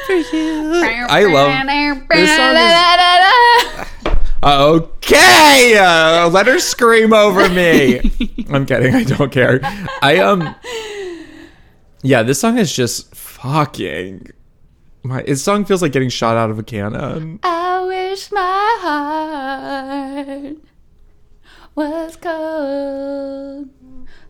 [0.06, 0.82] For you.
[1.08, 1.66] I love
[2.08, 2.54] this song.
[4.06, 7.98] Is, okay, uh, let her scream over me.
[8.50, 8.94] I'm kidding.
[8.94, 9.60] I don't care.
[10.00, 10.54] I um.
[12.02, 14.30] Yeah, this song is just fucking.
[15.02, 17.40] My this song feels like getting shot out of a cannon.
[17.42, 17.74] I
[18.14, 20.56] wish my heart
[21.74, 23.68] was cold.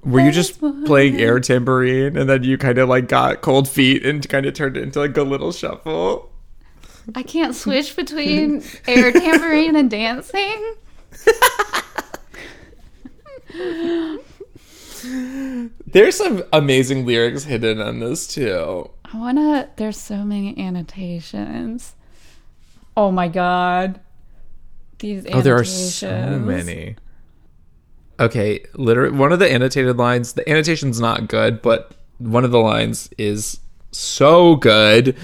[0.02, 4.06] Were you just playing air tambourine and then you kind of like got cold feet
[4.06, 6.32] and kind of turned it into like a little shuffle?
[7.14, 10.76] I can't switch between air tambourine and dancing.
[15.86, 18.88] There's some amazing lyrics hidden on this too.
[19.04, 19.68] I wanna.
[19.76, 21.96] There's so many annotations.
[22.96, 24.00] Oh my god.
[24.98, 26.96] These Oh, there are so many.
[28.20, 32.60] Okay, literally one of the annotated lines, the annotation's not good, but one of the
[32.60, 33.58] lines is
[33.90, 35.16] so good.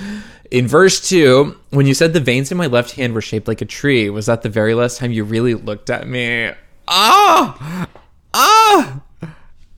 [0.51, 3.61] In verse 2, when you said the veins in my left hand were shaped like
[3.61, 6.51] a tree, was that the very last time you really looked at me?
[6.89, 7.89] Ah!
[8.35, 9.01] Ah!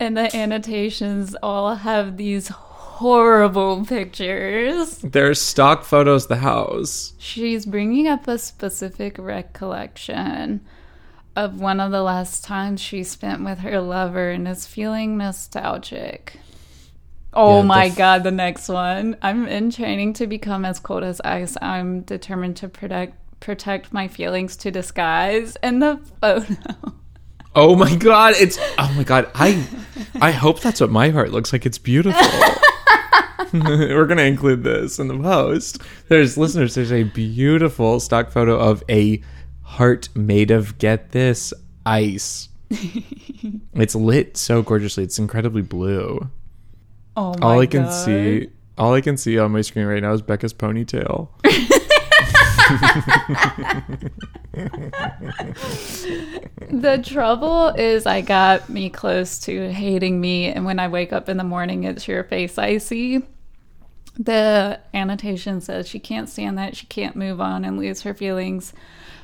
[0.00, 2.48] And the annotations all have these
[3.02, 4.98] horrible pictures.
[4.98, 7.14] There's stock photos of the house.
[7.18, 10.60] She's bringing up a specific recollection
[11.34, 16.38] of one of the last times she spent with her lover and is feeling nostalgic.
[17.34, 19.16] Oh Yeah, the my f- god, the next one.
[19.20, 21.56] I'm in training to become as cold as ice.
[21.60, 25.56] I'm determined to protect protect my feelings to disguise.
[25.56, 26.54] And the photo.
[27.54, 29.28] Oh my god, it's oh my god.
[29.34, 29.66] I
[30.20, 31.66] I hope that's what my heart looks like.
[31.66, 32.20] It's beautiful.
[33.52, 35.80] We're gonna include this in the post.
[36.08, 39.22] There's listeners, there's a beautiful stock photo of a
[39.62, 41.52] heart made of get this
[41.86, 42.48] ice.
[43.74, 45.04] it's lit so gorgeously.
[45.04, 46.28] It's incredibly blue.
[47.16, 47.90] Oh my all I can God.
[47.90, 51.28] see all I can see on my screen right now is Becca's ponytail.
[56.72, 61.28] The trouble is, I got me close to hating me, and when I wake up
[61.28, 63.22] in the morning, it's your face I see.
[64.18, 68.72] The annotation says she can't stand that, she can't move on and lose her feelings,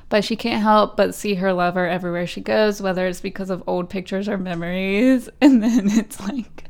[0.09, 3.63] but she can't help but see her lover everywhere she goes, whether it's because of
[3.67, 5.29] old pictures or memories.
[5.41, 6.65] And then it's like,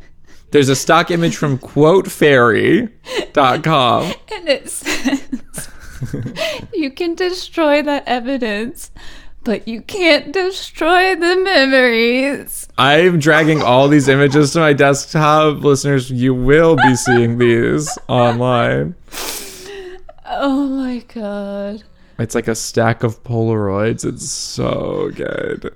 [0.50, 4.04] There's a stock image from quotefairy.com.
[4.32, 5.68] and it says,
[6.74, 8.90] you can destroy that evidence,
[9.44, 12.68] but you can't destroy the memories.
[12.76, 15.62] I'm dragging all these images to my desktop.
[15.62, 18.94] Listeners, you will be seeing these online.
[20.26, 21.82] Oh my god.
[22.18, 24.04] It's like a stack of Polaroids.
[24.04, 25.74] It's so good.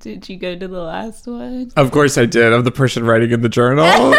[0.00, 1.70] Did you go to the last one?
[1.76, 2.52] Of course I did.
[2.52, 4.14] Of the person writing in the journal.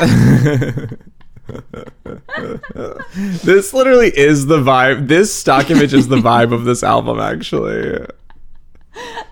[3.44, 5.08] this literally is the vibe.
[5.08, 8.06] This stock image is the vibe of this album actually.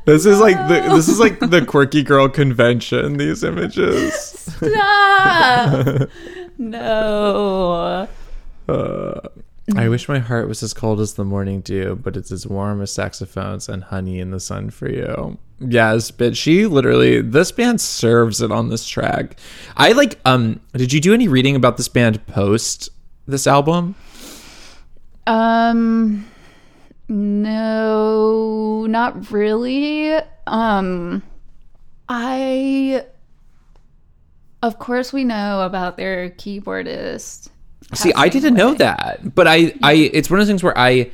[0.04, 4.14] This is like the this is like the quirky girl convention these images.
[4.14, 6.08] Stop!
[6.58, 8.08] no.
[8.68, 9.20] Uh,
[9.74, 12.80] I wish my heart was as cold as the morning dew, but it's as warm
[12.80, 15.38] as saxophones and honey in the sun for you.
[15.58, 19.38] Yes, but she literally this band serves it on this track.
[19.76, 22.90] I like um did you do any reading about this band post
[23.26, 23.94] this album?
[25.26, 26.26] Um
[27.08, 30.14] no, not really.
[30.46, 31.22] Um
[32.08, 33.04] I
[34.62, 37.48] of course we know about their keyboardist.
[37.94, 39.34] See, I didn't know that.
[39.34, 41.10] But I I it's one of those things where I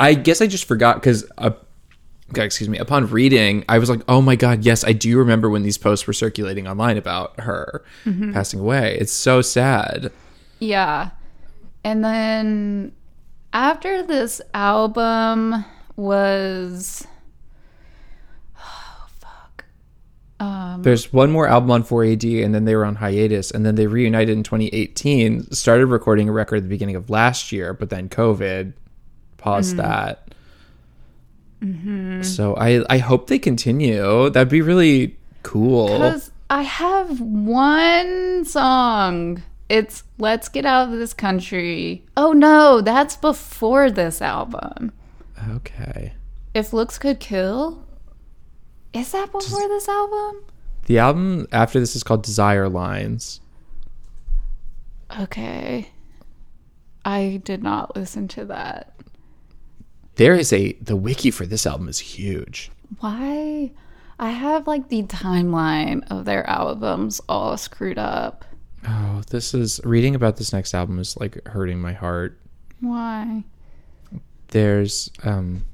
[0.00, 1.56] I guess I just forgot cuz God,
[2.34, 5.62] excuse me, upon reading, I was like, "Oh my god, yes, I do remember when
[5.62, 7.82] these posts were circulating online about her
[8.32, 8.96] passing away.
[9.00, 10.12] It's so sad."
[10.58, 11.10] Yeah.
[11.84, 12.92] And then
[13.52, 15.64] after this album
[15.96, 17.06] was
[18.58, 19.64] oh fuck.
[20.40, 23.76] Um There's one more album on 4AD, and then they were on hiatus, and then
[23.76, 25.50] they reunited in 2018.
[25.52, 28.74] Started recording a record at the beginning of last year, but then COVID
[29.38, 30.27] paused that.
[31.62, 32.22] Mm-hmm.
[32.22, 34.30] So I I hope they continue.
[34.30, 35.86] That'd be really cool.
[35.88, 39.42] Because I have one song.
[39.68, 42.04] It's Let's Get Out of This Country.
[42.16, 44.92] Oh no, that's before this album.
[45.50, 46.14] Okay.
[46.54, 47.84] If Looks Could Kill?
[48.94, 50.44] Is that before this album?
[50.86, 53.40] The album after this is called Desire Lines.
[55.20, 55.90] Okay.
[57.04, 58.94] I did not listen to that.
[60.18, 62.70] There is a the wiki for this album is huge.
[62.98, 63.70] Why?
[64.18, 68.44] I have like the timeline of their albums all screwed up.
[68.86, 72.38] Oh, this is reading about this next album is like hurting my heart.
[72.80, 73.44] Why?
[74.48, 75.64] There's um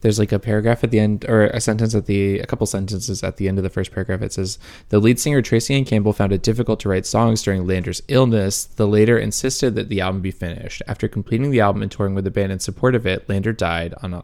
[0.00, 3.22] there's like a paragraph at the end or a sentence at the a couple sentences
[3.22, 4.22] at the end of the first paragraph.
[4.22, 8.02] It says the lead singer Tracyanne campbell found it difficult to write songs during lander's
[8.08, 8.64] illness.
[8.64, 10.82] The later insisted that the album be finished.
[10.86, 13.94] After completing the album and touring with the band in support of it lander died
[14.02, 14.22] on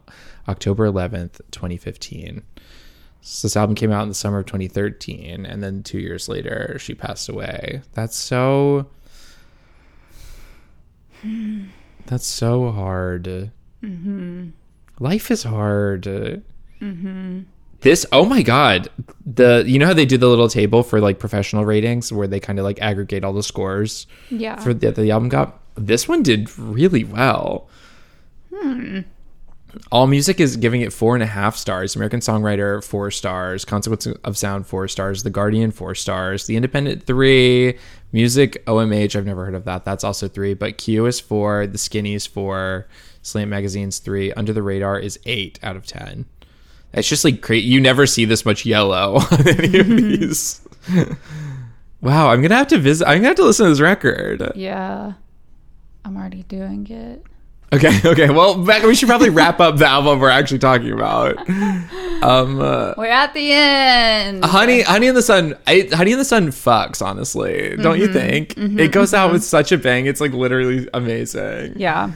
[0.48, 2.42] october 11th 2015
[3.28, 6.76] so this album came out in the summer of 2013 and then two years later
[6.78, 7.82] she passed away.
[7.92, 8.86] That's so
[11.22, 11.64] hmm.
[12.06, 13.50] that's so hard
[13.82, 14.50] mm-hmm.
[14.98, 16.02] Life is hard.
[16.80, 17.40] Mm-hmm.
[17.80, 18.88] This, oh my god,
[19.26, 22.40] the you know how they do the little table for like professional ratings where they
[22.40, 24.56] kind of like aggregate all the scores Yeah.
[24.56, 25.60] for that the album got.
[25.74, 27.68] This one did really well.
[28.54, 29.00] Hmm.
[29.92, 31.94] All Music is giving it four and a half stars.
[31.94, 33.66] American Songwriter four stars.
[33.66, 35.22] Consequence of Sound four stars.
[35.22, 36.46] The Guardian four stars.
[36.46, 37.78] The Independent three.
[38.12, 39.84] Music OMH I've never heard of that.
[39.84, 40.54] That's also three.
[40.54, 41.66] But Q is four.
[41.66, 42.86] The Skinny's four.
[43.26, 44.32] Slant Magazine's three.
[44.34, 46.26] Under the Radar is eight out of ten.
[46.92, 47.64] It's just like great.
[47.64, 50.60] You never see this much yellow on any of these.
[52.00, 53.06] wow, I'm gonna have to visit.
[53.08, 54.52] I'm gonna have to listen to this record.
[54.54, 55.14] yeah.
[56.04, 57.24] I'm already doing it.
[57.72, 58.30] Okay, okay.
[58.30, 61.36] Well, we should probably wrap up the album we're actually talking about.
[62.22, 64.44] Um, uh, We're at the end.
[64.44, 67.04] Honey, Honey in the Sun, I, Honey in the Sun fucks.
[67.04, 68.56] Honestly, don't you think?
[68.56, 70.06] it goes out with such a bang.
[70.06, 71.74] It's like literally amazing.
[71.76, 72.12] Yeah.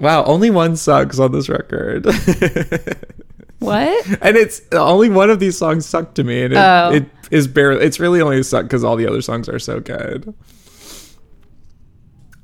[0.00, 2.04] Wow, only one sucks on this record,
[3.60, 4.06] What?
[4.20, 6.90] and it's only one of these songs sucked to me, and it, Oh.
[6.92, 7.84] it is barely.
[7.84, 10.34] It's really only sucked because all the other songs are so good.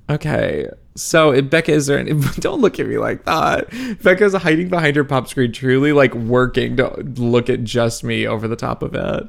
[0.08, 1.98] Okay, so Becca, is there?
[1.98, 3.68] Any, don't look at me like that.
[4.02, 8.48] Becca's hiding behind her pop screen, truly like working to look at just me over
[8.48, 9.24] the top of it.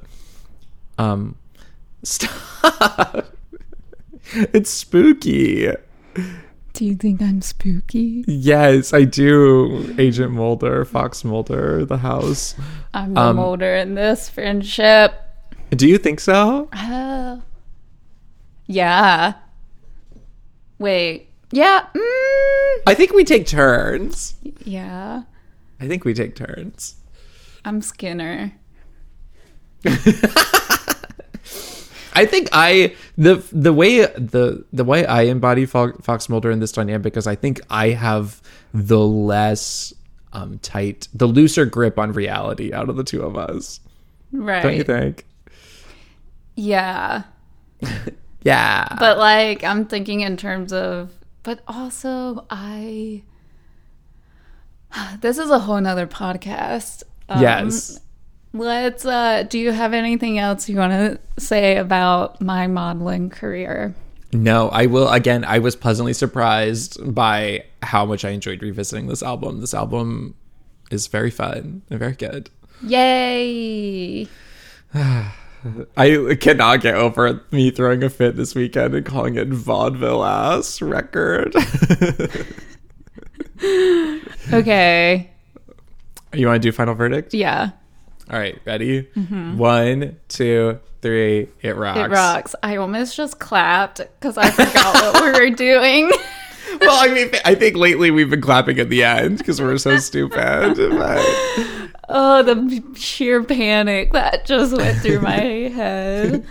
[0.97, 1.35] Um,
[2.03, 3.27] stop.
[4.33, 5.69] it's spooky.
[6.81, 8.25] Do you think I'm spooky?
[8.27, 9.93] Yes, I do.
[9.99, 12.55] Agent Mulder, Fox Mulder, the house.
[12.91, 15.13] I'm the Um, Mulder in this friendship.
[15.69, 16.69] Do you think so?
[16.73, 17.43] Oh.
[18.65, 19.33] Yeah.
[20.79, 21.29] Wait.
[21.51, 21.85] Yeah.
[21.93, 24.33] Mm, I think we take turns.
[24.65, 25.21] yeah.
[25.79, 26.95] I think we take turns.
[27.63, 28.53] I'm Skinner.
[32.13, 36.59] I think I the the way the the way I embody Fo- Fox Mulder in
[36.59, 38.41] this dynamic because I think I have
[38.73, 39.93] the less
[40.33, 43.79] um tight, the looser grip on reality out of the two of us.
[44.31, 44.61] Right.
[44.63, 45.25] Don't you think?
[46.55, 47.23] Yeah.
[48.43, 48.95] Yeah.
[48.99, 51.11] But like I'm thinking in terms of
[51.43, 53.23] but also I
[55.21, 57.03] this is a whole nother podcast.
[57.29, 57.99] Um, yes.
[58.53, 63.95] Let's uh do you have anything else you want to say about my maudlin career?
[64.33, 69.23] No, I will again, I was pleasantly surprised by how much I enjoyed revisiting this
[69.23, 69.61] album.
[69.61, 70.35] This album
[70.89, 72.49] is very fun and very good.
[72.85, 74.27] Yay.
[75.95, 80.81] I cannot get over me throwing a fit this weekend and calling it vaudeville ass
[80.81, 81.55] record.
[84.51, 85.29] Okay.
[86.33, 87.33] you want to do final verdict?
[87.33, 87.69] Yeah.
[88.31, 89.03] All right, ready?
[89.03, 89.57] Mm-hmm.
[89.57, 91.49] One, two, three.
[91.61, 91.99] It rocks.
[91.99, 92.55] It rocks.
[92.63, 96.11] I almost just clapped because I forgot what we were doing.
[96.79, 99.97] Well, I mean, I think lately we've been clapping at the end because we're so
[99.97, 100.39] stupid.
[100.77, 101.19] But
[102.09, 105.31] Oh, the sheer panic that just went through my
[105.75, 106.45] head.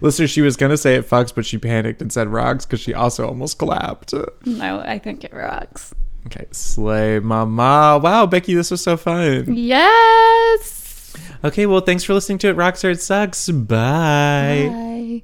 [0.00, 2.92] listener, she was gonna say it fucks, but she panicked and said rocks because she
[2.92, 4.12] also almost clapped.
[4.44, 5.94] No, I think it rocks.
[6.26, 8.00] Okay, slay mama.
[8.02, 9.54] Wow, Becky, this was so fun.
[9.54, 11.14] Yes.
[11.44, 13.48] Okay, well, thanks for listening to It Rocks or It Sucks.
[13.48, 14.68] Bye.
[14.70, 15.22] Bye.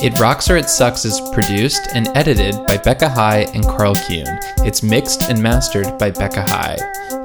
[0.00, 4.26] It Rocks or It Sucks is produced and edited by Becca High and Karl Kuhn.
[4.58, 6.76] It's mixed and mastered by Becca High.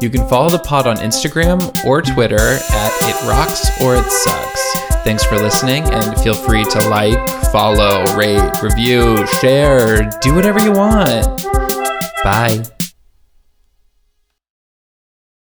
[0.02, 4.74] You can follow the pod on Instagram or Twitter at It Rocks or It Sucks.
[5.04, 7.20] Thanks for listening and feel free to like,
[7.52, 11.44] follow, rate, review, share, do whatever you want.
[12.24, 12.83] Bye.